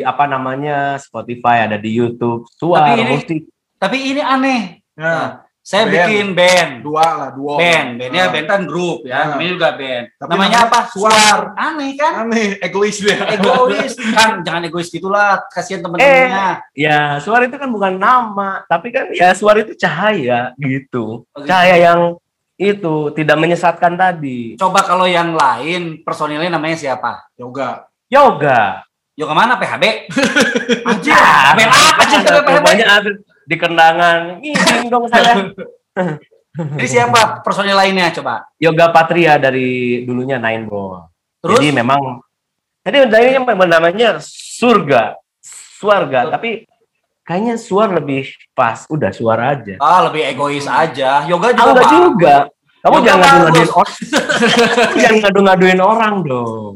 [0.01, 3.41] apa namanya Spotify, ada di YouTube, suar Tapi ini- musik.
[3.75, 4.61] tapi ini aneh.
[4.93, 5.23] Ya, Nah,
[5.63, 5.95] saya Band.
[5.95, 6.71] bikin band.
[6.83, 7.55] dua lah, dua.
[7.55, 9.27] Band, bandnya Nah, band kan grup ya, Nah.
[9.31, 10.05] namanya juga band.
[10.13, 10.79] Tapi namanya namanya apa?
[10.91, 11.39] Suar.
[11.55, 12.13] Aneh kan?
[12.21, 13.15] Aneh, egois dia.
[13.31, 15.39] Egois kan, jangan egois gitulah.
[15.47, 16.67] Kasihan temen-temennya.
[16.73, 21.23] Ya, suar itu kan bukan nama, tapi kan ya suar itu cahaya gitu.
[21.25, 21.47] Oh, gitu.
[21.47, 22.19] Cahaya yang
[22.53, 24.53] itu tidak menyesatkan tadi.
[24.55, 27.23] Coba kalau yang lain personilnya namanya siapa?
[27.33, 27.87] Yoga.
[28.07, 28.83] Yoga.
[29.13, 30.11] Yo ke mana PHB?
[30.89, 32.49] Anjir, Ah, band apa sih PHB?
[32.59, 32.87] banyak
[33.43, 34.39] di kendangan.
[34.39, 35.51] Ngiding dong saya.
[36.53, 38.45] Jadi siapa personil lainnya coba?
[38.57, 41.09] Yoga Patria dari dulunya Nine Ball.
[41.41, 41.57] Terus?
[41.57, 42.21] Jadi memang
[42.79, 46.69] tadi tadinya memang namanya surga, suarga, tapi
[47.21, 48.85] kayaknya suar lebih pas.
[48.85, 49.81] Udah suara aja.
[49.81, 51.25] Ah, lebih egois aja.
[51.25, 51.65] Yoga Ah, juga.
[51.65, 51.91] enggak Pak.
[51.91, 52.35] juga.
[52.83, 53.93] Kamu Yoga jangan ngadu-ngaduin orang.
[55.01, 56.73] Jangan ngadu-ngaduin orang dong.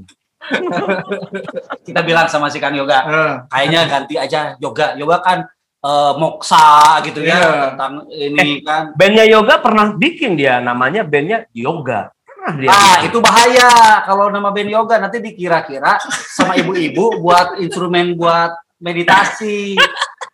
[1.83, 4.95] Kita bilang sama si Kang Yoga, Eh, kayaknya ganti aja Yoga.
[4.95, 5.43] Yoga kan
[5.87, 7.51] eh, moksa gitu ya Iya.
[7.71, 8.91] tentang ini kan.
[8.91, 12.11] Bandnya Yoga pernah bikin dia, namanya bandnya Yoga.
[12.27, 12.69] Pernah dia.
[12.71, 13.71] Ah, itu bahaya
[14.03, 15.99] kalau nama band yoga nanti dikira-kira
[16.31, 19.75] sama ibu-ibu buat instrumen buat meditasi.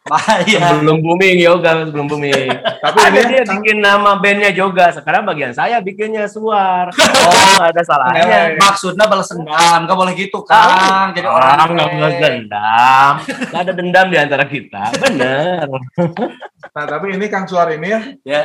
[0.04, 0.84] Bahaya.
[0.84, 2.52] Belum booming Yoga, belum booming.
[2.84, 4.92] tapi Ada ini dia bikin nama bandnya Yoga.
[4.92, 6.92] Sekarang bagian saya bikinnya Suar.
[7.24, 8.58] Oh, ada salahnya.
[8.60, 11.16] Maksudnya balas dendam, gak boleh gitu Kang.
[11.16, 13.14] Jadi orang Orang nggak boleh dendam.
[13.24, 14.84] Nggak ada dendam di antara kita.
[15.00, 15.68] Bener.
[16.76, 18.42] nah tapi ini Kang Suar ini ya ya.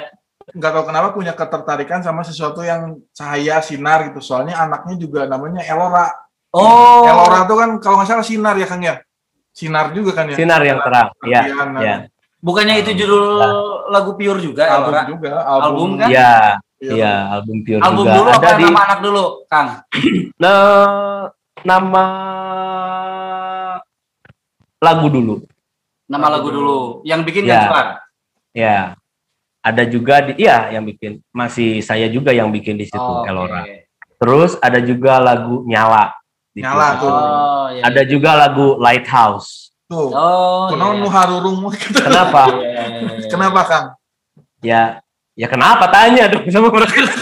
[0.49, 4.23] nggak tahu kenapa punya ketertarikan sama sesuatu yang cahaya sinar gitu.
[4.23, 6.07] Soalnya anaknya juga namanya Elora.
[6.55, 7.03] Oh.
[7.03, 9.03] Elora tuh kan kalau nggak salah sinar ya Kang ya.
[9.59, 10.37] Sinar juga kan ya.
[10.39, 11.09] Sinar yang terang.
[11.27, 11.41] Iya.
[11.43, 11.97] Iya, nah, Iya.
[12.39, 13.25] Bukannya itu judul
[13.91, 15.03] lagu Pure juga, Album Elora?
[15.05, 15.31] juga.
[15.43, 16.07] Album kan?
[16.07, 16.33] Iya.
[16.79, 16.93] Iya.
[16.95, 18.15] Iya, album Pure Album juga.
[18.15, 19.69] dulu ada apa di nama anak dulu, Kang?
[20.43, 21.27] Nah,
[21.67, 22.05] nama
[24.79, 25.35] lagu dulu.
[26.07, 26.63] Nama Lagu lagu dulu.
[26.63, 26.79] dulu.
[27.03, 27.51] Yang bikin Ya.
[27.51, 27.87] kan Suar?
[28.55, 28.79] Ya.
[29.59, 33.27] Ada juga di iya yang bikin masih saya juga yang bikin di situ Oh.
[33.27, 33.67] Elora.
[34.17, 36.15] Terus ada juga lagu Nyala.
[36.59, 37.07] Di Nyala tuh.
[37.07, 37.83] Oh, iya.
[37.87, 39.71] Ada juga lagu Lighthouse.
[39.87, 40.11] Tuh.
[40.11, 41.03] Oh, Kunaon iya.
[41.03, 41.59] nu harurung
[42.07, 42.51] Kenapa?
[42.51, 43.29] Iya, iya, iya, iya.
[43.31, 43.87] Kenapa Kang?
[44.59, 44.83] ya,
[45.33, 46.99] ya kenapa tanya dong sama mereka?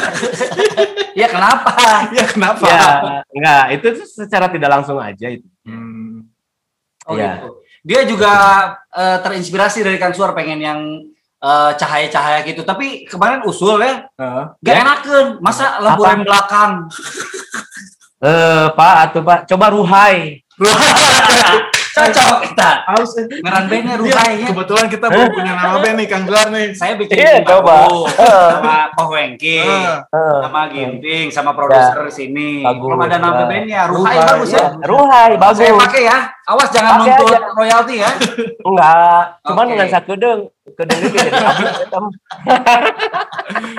[1.16, 1.72] Ya kenapa?
[2.12, 2.60] Ya kenapa?
[2.68, 2.84] ya,
[3.32, 5.48] enggak, itu tuh secara tidak langsung aja itu.
[5.64, 6.28] Hmm.
[7.08, 7.40] Oh Iya.
[7.40, 7.48] gitu.
[7.80, 8.32] Dia juga
[8.92, 10.80] eh, terinspirasi dari Kang Suar pengen yang
[11.40, 12.68] eh, cahaya-cahaya gitu.
[12.68, 14.44] Tapi kemarin usul ya, Heeh.
[14.60, 14.82] gak Ya.
[14.84, 15.26] enakan.
[15.40, 16.72] Masa lampu rem belakang?
[18.26, 20.42] Eh, Pak, atau Pak, coba Ruhai.
[21.96, 22.70] Cocok kita.
[22.84, 23.24] Harus eh.
[23.40, 24.46] Ngeran bandnya Iya, Ruhai ya.
[24.52, 26.66] kebetulan kita belum punya nama band nih Kang Suar nih.
[26.76, 27.76] Saya bikin baru coba.
[28.52, 32.60] sama Koh Wengki, Eh, Eh, sama Ginting, sama produser sini.
[32.60, 32.82] Bagus.
[32.84, 33.46] Belum ada nama Ya.
[33.46, 33.80] bandnya.
[33.88, 34.58] Ruhai, Ruhai, bagus ya.
[34.58, 35.56] ya, Ruhai, bagus.
[35.56, 36.18] Saya pakai ya.
[36.46, 37.38] Awas jangan Pakai nuntut aja.
[37.52, 38.10] royalti ya.
[38.62, 39.70] Enggak, cuman Oke.
[39.72, 40.40] dengan sakedeng,
[40.72, 41.58] kedeng itu jadi mah.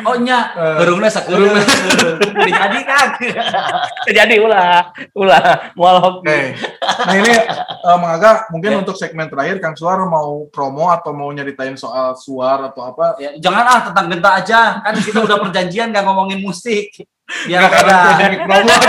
[0.04, 0.76] Oh nya, Eh.
[0.78, 1.56] gerungnya sakeureuh.
[2.44, 3.08] Dijadi kan.
[4.06, 6.60] Jadi ulah, ulah, mual Oke.
[7.00, 8.78] Nah ini eh, Mang Aga, mungkin Ya.
[8.78, 13.16] untuk segmen terakhir Kang Suar mau promo atau mau nyeritain soal suar atau apa?
[13.18, 14.60] Ya, jangan ah tentang genta aja.
[14.82, 16.92] Kan kita udah perjanjian gak ngomongin musik.
[17.44, 17.96] Biar beda.
[18.18, 18.76] teknik promo.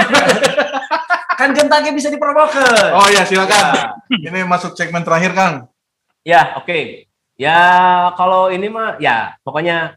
[1.38, 2.98] Kan gentanya bisa dipromokan.
[2.98, 3.64] Oh iya silakan.
[3.70, 3.86] Ya.
[4.10, 5.70] Ini masuk segmen terakhir Kang.
[6.26, 7.06] Ya, oke.
[7.38, 7.60] Ya,
[8.18, 9.94] kalau ini mah ya pokoknya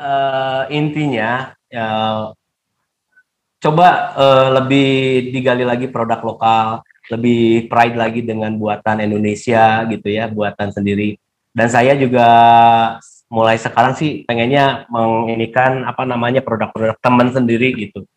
[0.00, 1.88] eh, intinya ya
[3.60, 4.90] coba eh, lebih
[5.36, 6.80] digali lagi produk lokal,
[7.12, 11.20] lebih pride lagi dengan buatan Indonesia gitu ya, buatan sendiri.
[11.52, 12.28] Dan saya juga
[13.28, 18.08] mulai sekarang sih pengennya menginikan apa namanya produk-produk teman sendiri gitu.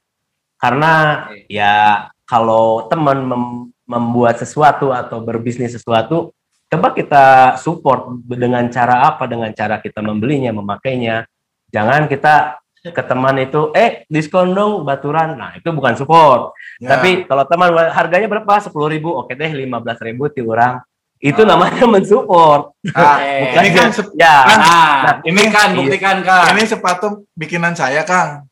[0.56, 6.34] Karena ya kalau teman mem- membuat sesuatu atau berbisnis sesuatu
[6.65, 9.23] coba kita support dengan cara apa?
[9.26, 11.30] Dengan cara kita membelinya memakainya.
[11.69, 15.38] Jangan kita ke teman itu eh diskon dong baturan.
[15.38, 16.53] Nah itu bukan support.
[16.78, 16.97] Ya.
[16.97, 18.57] tapi kalau teman harganya berapa?
[18.59, 19.13] Sepuluh ribu.
[19.13, 20.82] Oke deh lima belas ribu ti orang
[21.17, 21.47] itu Ah.
[21.47, 22.73] namanya mensupport.
[22.91, 24.36] Nah, Eh, ini kan ya.
[24.43, 24.57] Nah,
[25.01, 26.49] Nah, ini kan buktikan Kang.
[26.51, 28.45] ini sepatu bikinan saya, Kang.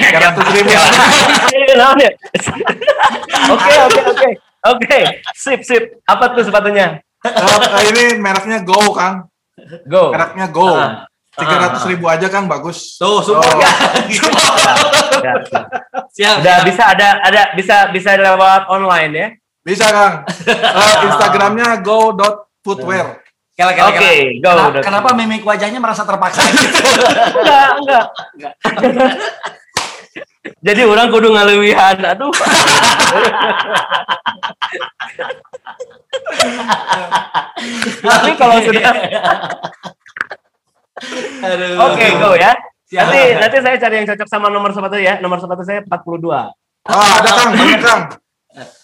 [0.00, 0.70] 300 ribu.
[3.50, 4.28] oke oke oke
[4.66, 4.98] oke
[5.34, 9.28] sip sip apa tuh sepatunya Eh, ini mereknya Go, Kang.
[9.84, 10.72] go Mereknya Go.
[10.72, 11.04] Ah.
[11.36, 12.96] 300 ribu aja, Kang, bagus.
[12.96, 13.60] Tuh, support Oh.
[13.60, 13.68] ya.
[15.20, 15.38] Siap.
[16.10, 16.36] Siap.
[16.40, 19.28] Udah bisa ada ada bisa bisa lewat online ya.
[19.60, 20.14] Bisa, Kang.
[20.48, 23.20] Eh, Instagramnya go.footwear.
[23.52, 24.40] Kela, kela, Oke, kela.
[24.40, 24.52] go.
[24.72, 26.72] Kenapa, kenapa mimik wajahnya merasa terpaksa gitu?
[27.36, 28.52] Enggak, enggak.
[30.60, 31.96] Jadi orang kudu ngalewihan.
[32.02, 32.32] Aduh.
[38.00, 38.92] Tapi kalau sudah.
[41.88, 42.52] Oke, go ya.
[42.90, 43.06] Siap.
[43.06, 45.22] Nanti nanti saya cari yang cocok sama nomor sepatu ya.
[45.22, 46.26] Nomor sepatu saya 42.
[46.90, 47.50] Ah, ada, Kang.
[47.54, 48.02] Banyak, Kang.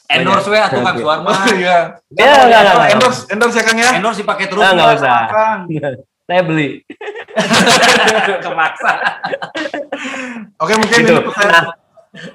[0.07, 1.03] Endorse we atuh Kang Oke.
[1.03, 1.31] Suarma.
[1.35, 1.99] Oh, iya.
[2.15, 2.91] Ya, enggak, enggak, enggak.
[2.95, 3.91] Endorse, endorse ya, Kang ya?
[3.99, 4.63] Endorse dipakai terus.
[4.63, 5.23] Nggak Mas, usah.
[5.27, 5.61] Kang.
[6.27, 6.83] Saya beli.
[8.45, 8.93] Kemaksa.
[10.59, 11.15] Oke, mungkin Gitu.
[11.15, 11.65] ini pertanyaan.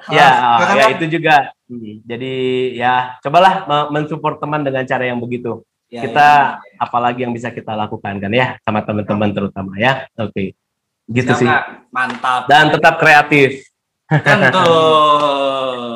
[0.08, 1.36] Ya, Ah, silakan, ya itu juga.
[1.66, 2.34] Hmm, Jadi
[2.78, 5.66] ya cobalah me- mensupport teman dengan cara yang begitu.
[5.90, 6.78] Ya, kita ya.
[6.80, 10.08] apalagi yang bisa kita lakukan kan ya sama teman-teman terutama ya.
[10.16, 10.56] Oke.
[11.04, 11.50] Gitu Siap, sih.
[11.90, 12.48] Mantap.
[12.48, 13.68] Dan tetap kreatif.
[14.12, 14.76] Tentu.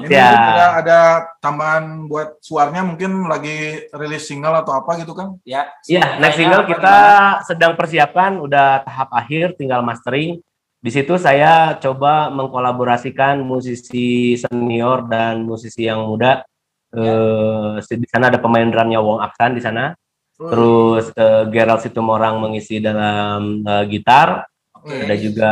[0.06, 0.30] Ini Ya.
[0.32, 1.00] ada, ada
[1.42, 5.42] tambahan buat suarnya mungkin lagi rilis single atau apa gitu, Kang?
[5.44, 5.68] Ya.
[5.90, 6.98] Iya, next single kita
[7.44, 10.40] sedang persiapan, udah tahap akhir, tinggal mastering.
[10.80, 16.46] Di situ saya coba mengkolaborasikan musisi senior dan musisi yang muda.
[16.94, 19.98] Eh, di sana ada pemain drumnya Wong Aksan di sana.
[20.38, 24.46] Terus eh, Gerald Situmorang mengisi dalam eh, gitar.
[24.86, 25.02] Oke.
[25.02, 25.52] Ada juga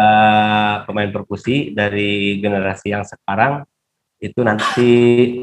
[0.85, 3.65] pemain perkusi dari generasi yang sekarang.
[4.21, 4.89] Itu nanti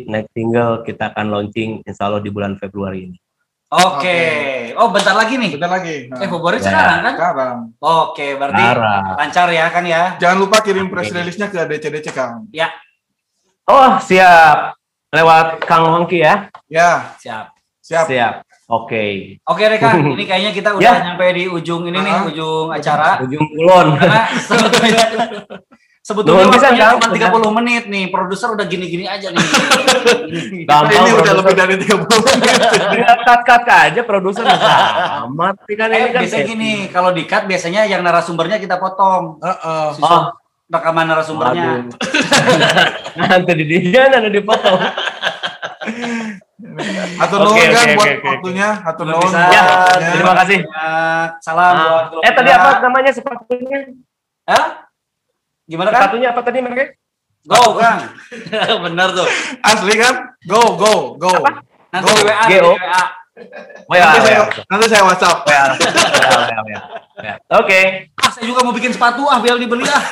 [0.06, 3.18] next single kita akan launching insya Allah di bulan Februari ini.
[3.66, 4.18] Oke.
[4.74, 5.58] Oh, bentar lagi nih.
[5.58, 6.06] Bentar lagi.
[6.06, 6.64] Nah, Eh, Februari Ya.
[6.64, 7.14] sekarang kan?
[7.14, 7.56] sekarang.
[7.78, 9.02] Oke, berarti Parah.
[9.18, 10.02] lancar ya kan ya?
[10.18, 12.46] Jangan lupa kirim press release-nya ke DCDC, Kang.
[13.66, 14.74] Oh siap.
[15.10, 16.46] Lewat Kang Hongki ya.
[16.66, 17.50] Ya, Siap.
[17.82, 18.06] siap.
[18.06, 18.34] Siap.
[18.70, 19.04] Oke.
[19.42, 21.02] Oke Reka, ini kayaknya kita udah Ya.
[21.10, 22.28] nyampe di ujung ini nih, Ah.
[22.30, 23.18] ujung acara.
[23.26, 23.98] Ujung kulon.
[23.98, 25.04] Karena sebetulnya
[26.00, 28.04] sebetulnya waktunya cuma 30 menit nih.
[28.08, 29.42] Produser udah gini-gini aja nih.
[30.70, 31.02] Gampang.
[31.02, 32.54] ini udah lebih dari 30 menit.
[32.94, 35.54] Tinggal cut-cut aja produser amat.
[35.66, 39.42] Kan ini eh, kan biasanya gini, kalau di cut biasanya yang narasumbernya kita potong.
[39.42, 39.98] Heeh.
[39.98, 40.30] Oh,
[40.70, 41.90] Rekaman narasumbernya.
[43.18, 44.78] Nanti di dia nanti dipotong.
[47.20, 48.28] Atur Oke, nuhun oke, kan oke, buat oke.
[48.28, 48.68] waktunya.
[48.84, 49.32] Atur Belum nuhun.
[49.48, 49.62] Ya,
[50.12, 50.58] terima kasih.
[50.60, 51.28] Banyak.
[51.40, 51.86] Salam Ah.
[52.12, 53.78] buat Eh tadi apa namanya sepatunya?
[54.44, 54.64] Hah?
[55.64, 55.98] Gimana kan?
[56.04, 56.84] Sepatunya apa tadi mereka?
[57.42, 58.00] Go, Kang.
[58.84, 59.28] Bener tuh.
[59.64, 60.14] Asli kan?
[60.44, 61.32] Go, go, go.
[61.90, 62.12] Nanti Go.
[62.12, 62.70] di WA, GO.
[62.76, 63.02] di WA.
[63.88, 64.44] Oh ya, Nanti saya, ya.
[64.68, 65.38] nanti saya WhatsApp.
[65.48, 65.88] Ya, ya,
[66.44, 66.80] ya, oh ya.
[67.20, 67.34] Ya.
[67.56, 67.80] Oke.
[68.14, 70.02] Ah, saya juga mau bikin sepatu ah, biar dibeli ah.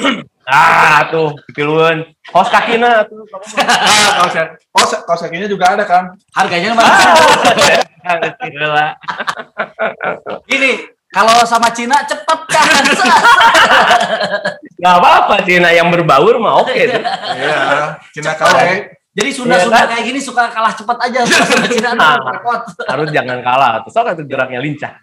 [0.50, 2.02] Ah, tuh, pikiluan.
[2.34, 3.22] Hos kakina tuh.
[3.54, 4.34] Ah, kaos
[4.74, 6.10] kaos kaos kakinya juga ada kan?
[6.34, 7.14] Harganya mana?
[8.42, 8.88] Gila.
[10.50, 10.72] Gini,
[11.10, 12.66] kalau sama Cina cepet kan.
[14.80, 17.02] Gak apa-apa Cina yang berbaur mah oke tuh.
[17.36, 18.58] Iya, Cina KW.
[19.10, 19.90] Jadi Sunda-Sunda Iya kan?
[19.90, 22.14] kayak gini suka kalah cepat aja sama Cina Nah.
[22.88, 23.90] Harus jangan kalah tuh.
[23.90, 24.94] Soalnya tuh geraknya lincah.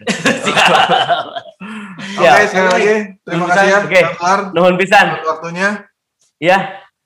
[1.98, 2.46] Oke, Ya.
[2.46, 4.00] sekali lagi terima kasih ya, Oke.
[4.54, 5.06] Nuhun pisan.
[5.20, 5.68] waktunya.
[6.38, 6.58] Ya,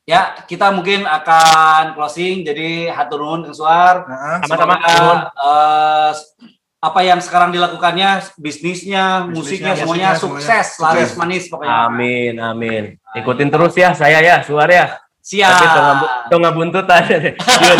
[0.02, 4.02] Ya, kita mungkin akan closing jadi hatur nuhun Kang Suar.
[4.04, 4.74] Nah, Sama-sama.
[5.30, 6.10] Eh,
[6.82, 10.94] apa yang sekarang dilakukannya, bisnisnya, Bisnisnya, musiknya, semuanya musiknya, sukses, semuanya.
[10.98, 11.74] laris manis pokoknya.
[11.86, 12.84] amin, amin.
[13.14, 14.98] Ikutin terus ya saya ya, suar ya.
[15.22, 15.54] Siap.
[15.54, 17.14] Tapi tengah buntut aja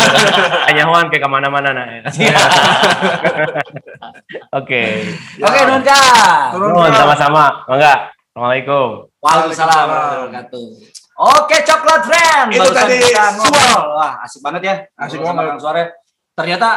[0.71, 1.83] Anyawan kayak ke mana-mana nah.
[4.59, 4.83] Oke.
[5.43, 6.55] Oke, Kang.
[6.55, 7.67] Turun, sama-sama.
[7.67, 8.15] Enggak.
[8.33, 9.11] Assalamualaikum.
[9.19, 10.67] Waalaikumsalam wabarakatuh.
[11.13, 12.47] Oke, coklat friend.
[12.49, 13.61] Itu Barusan tadi kita ngobrol.
[13.61, 13.85] Suar.
[13.93, 14.75] Wah, asik banget ya.
[14.97, 15.61] Asik banget.
[15.61, 15.83] Suare.
[16.33, 16.69] Ternyata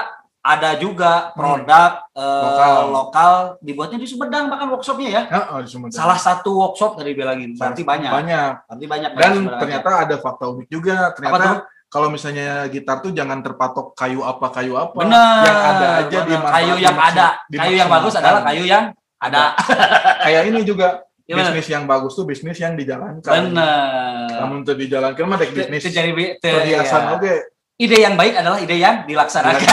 [0.47, 2.75] ada juga produk eh, Lokal.
[2.95, 3.35] lokal.
[3.59, 5.23] dibuatnya di Sumedang bahkan workshopnya ya.
[5.27, 5.99] Ya, oh, di Sumedang.
[5.99, 7.59] Salah satu workshop dari bilangin.
[7.59, 8.11] Berarti banyak.
[8.15, 8.53] Banyak.
[8.71, 9.11] Berarti banyak.
[9.19, 11.11] Dan banyak ternyata ada fakta unik juga.
[11.11, 11.15] tuh?
[11.19, 11.51] Ternyata
[11.91, 14.95] kalau misalnya gitar tuh jangan terpatok kayu apa kayu apa.
[14.95, 15.43] Benar.
[15.43, 17.27] Yang ada aja dimanfaatkan kayu yang ada.
[17.51, 18.85] Kayu yang bagus adalah kayu yang
[19.19, 19.45] ada.
[20.27, 21.51] Kayak ini juga Gimana?
[21.51, 23.27] bisnis yang bagus tuh bisnis yang dijalankan.
[23.27, 24.31] Benar.
[24.47, 27.15] Namun untuk dijalankan mah dek bisnis Itu jadi perhiasan iya.
[27.19, 27.35] oke.
[27.77, 29.69] Ide yang baik adalah ide yang dilaksanakan.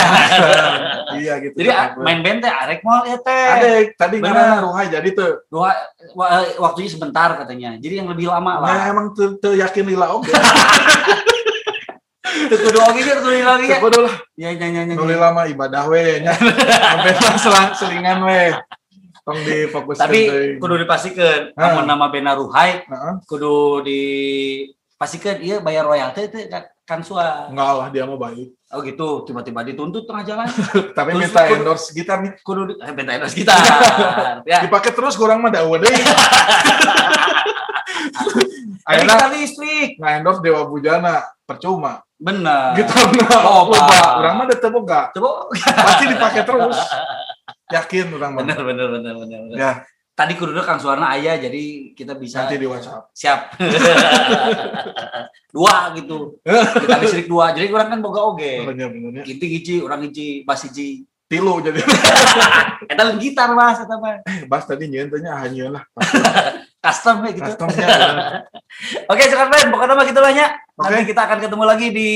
[1.15, 1.55] iya gitu.
[1.55, 3.47] Jadi ah, main band teh arek moal ya teh.
[3.55, 5.47] Adek, tadi mana Ruhai jadi tuh.
[5.47, 5.71] Dua,
[6.11, 7.79] wa- waktunya sebentar katanya.
[7.79, 8.69] Jadi yang lebih lama lah.
[8.75, 10.31] Nah, emang tuh tuh yakin lila oke.
[12.53, 13.77] Kudu oge nya, kudu lagi ya.
[13.81, 14.93] Kudu lah, Ya ya ya ya.
[14.93, 16.33] nu lila mah ibadah we nya.
[16.91, 18.53] Sampai selang selingan we.
[19.23, 20.19] Tong difokuskan Tapi
[20.59, 22.83] kudu dipastikan namun nama bena Ruhai
[23.23, 26.67] kudu dipastikan iya bayar royalti itu kan
[27.03, 27.47] sua.
[27.47, 28.47] Enggak lah dia mah baik.
[28.75, 30.47] Oh gitu, tiba-tiba dituntut tengah jalan.
[30.97, 32.33] Tapi Terus minta kudu- endorse gitar nih.
[32.43, 33.55] Kudu eh, bentar terus kita.
[34.43, 34.59] ya.
[34.67, 35.79] Dipakai terus kurang mah deui.
[38.83, 39.89] Ini Ayeuna kita listrik.
[39.95, 42.03] nggak endorse Dewa Bujana percuma.
[42.19, 42.75] Bener.
[42.75, 43.39] Gitu nah.
[43.47, 43.87] Oh, Loba.
[43.87, 44.11] Pak.
[44.19, 45.01] Urang mah teu boga.
[45.15, 45.47] Coba.
[45.55, 46.77] Pasti dipakai terus.
[47.75, 48.43] Yakin urang mah.
[48.43, 49.39] Bener bener bener bener.
[49.47, 49.55] bener.
[49.55, 49.71] Ya,
[50.13, 53.09] Tadi kudu Kang Suarna ayah jadi kita bisa nanti di WhatsApp.
[53.17, 53.57] siap.
[55.57, 56.37] dua gitu.
[56.45, 57.49] Kita listrik dua.
[57.49, 58.61] Jadi orang kan boga oge.
[58.61, 59.25] Bener-benernya.
[59.25, 61.09] Inti hiji, orang hiji, bas hiji.
[61.25, 61.81] Tilu jadi.
[62.97, 64.21] Lain gitar mas, eta mah.
[64.45, 65.83] Bas tadi nyeun teh nya hanya lah.
[66.77, 67.49] Custom ya gitu.
[67.49, 67.87] Customnya.
[69.09, 70.47] Oke, sekarang Ben, pokoknya mah gitu lah ya.
[70.77, 72.09] Nanti kita akan ketemu lagi di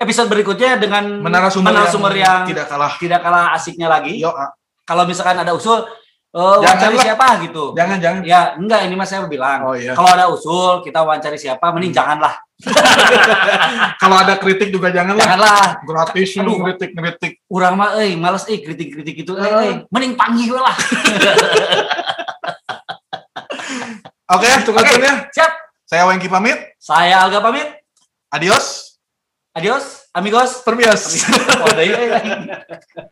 [0.00, 2.96] episode berikutnya dengan Menara sumber, menarasumber yang, tidak kalah.
[2.96, 4.16] tidak kalah asiknya lagi.
[4.16, 4.56] Yo, ah.
[4.88, 5.84] Kalau misalkan ada usul,
[6.30, 7.04] Jangan wawancari lah.
[7.10, 7.64] siapa gitu.
[7.74, 8.20] jangan jangan.
[8.22, 9.66] Ya, enggak ini mas saya bilang.
[9.66, 9.98] Oh iya.
[9.98, 12.38] Kalau ada usul, kita wawancari siapa, mending janganlah.
[14.02, 15.26] Kalau ada kritik juga jangan lah.
[15.26, 15.64] Janganlah.
[15.82, 16.62] Gratis Aduh.
[16.62, 17.32] kritik kritik.
[17.50, 19.54] Urang mah euy, males euy kritik-kritik itu euy, Eh.
[19.58, 19.74] euy.
[19.90, 20.76] Mending panggil lah.
[24.30, 25.02] Oke, tunggu Oke.
[25.02, 25.26] ya.
[25.34, 25.52] Siap.
[25.82, 26.54] Saya Wengki pamit.
[26.78, 27.66] Saya Alga pamit.
[28.30, 28.94] Adios.
[29.50, 30.62] Adios, amigos.
[30.62, 31.26] Terbias.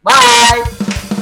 [0.07, 1.18] Bye.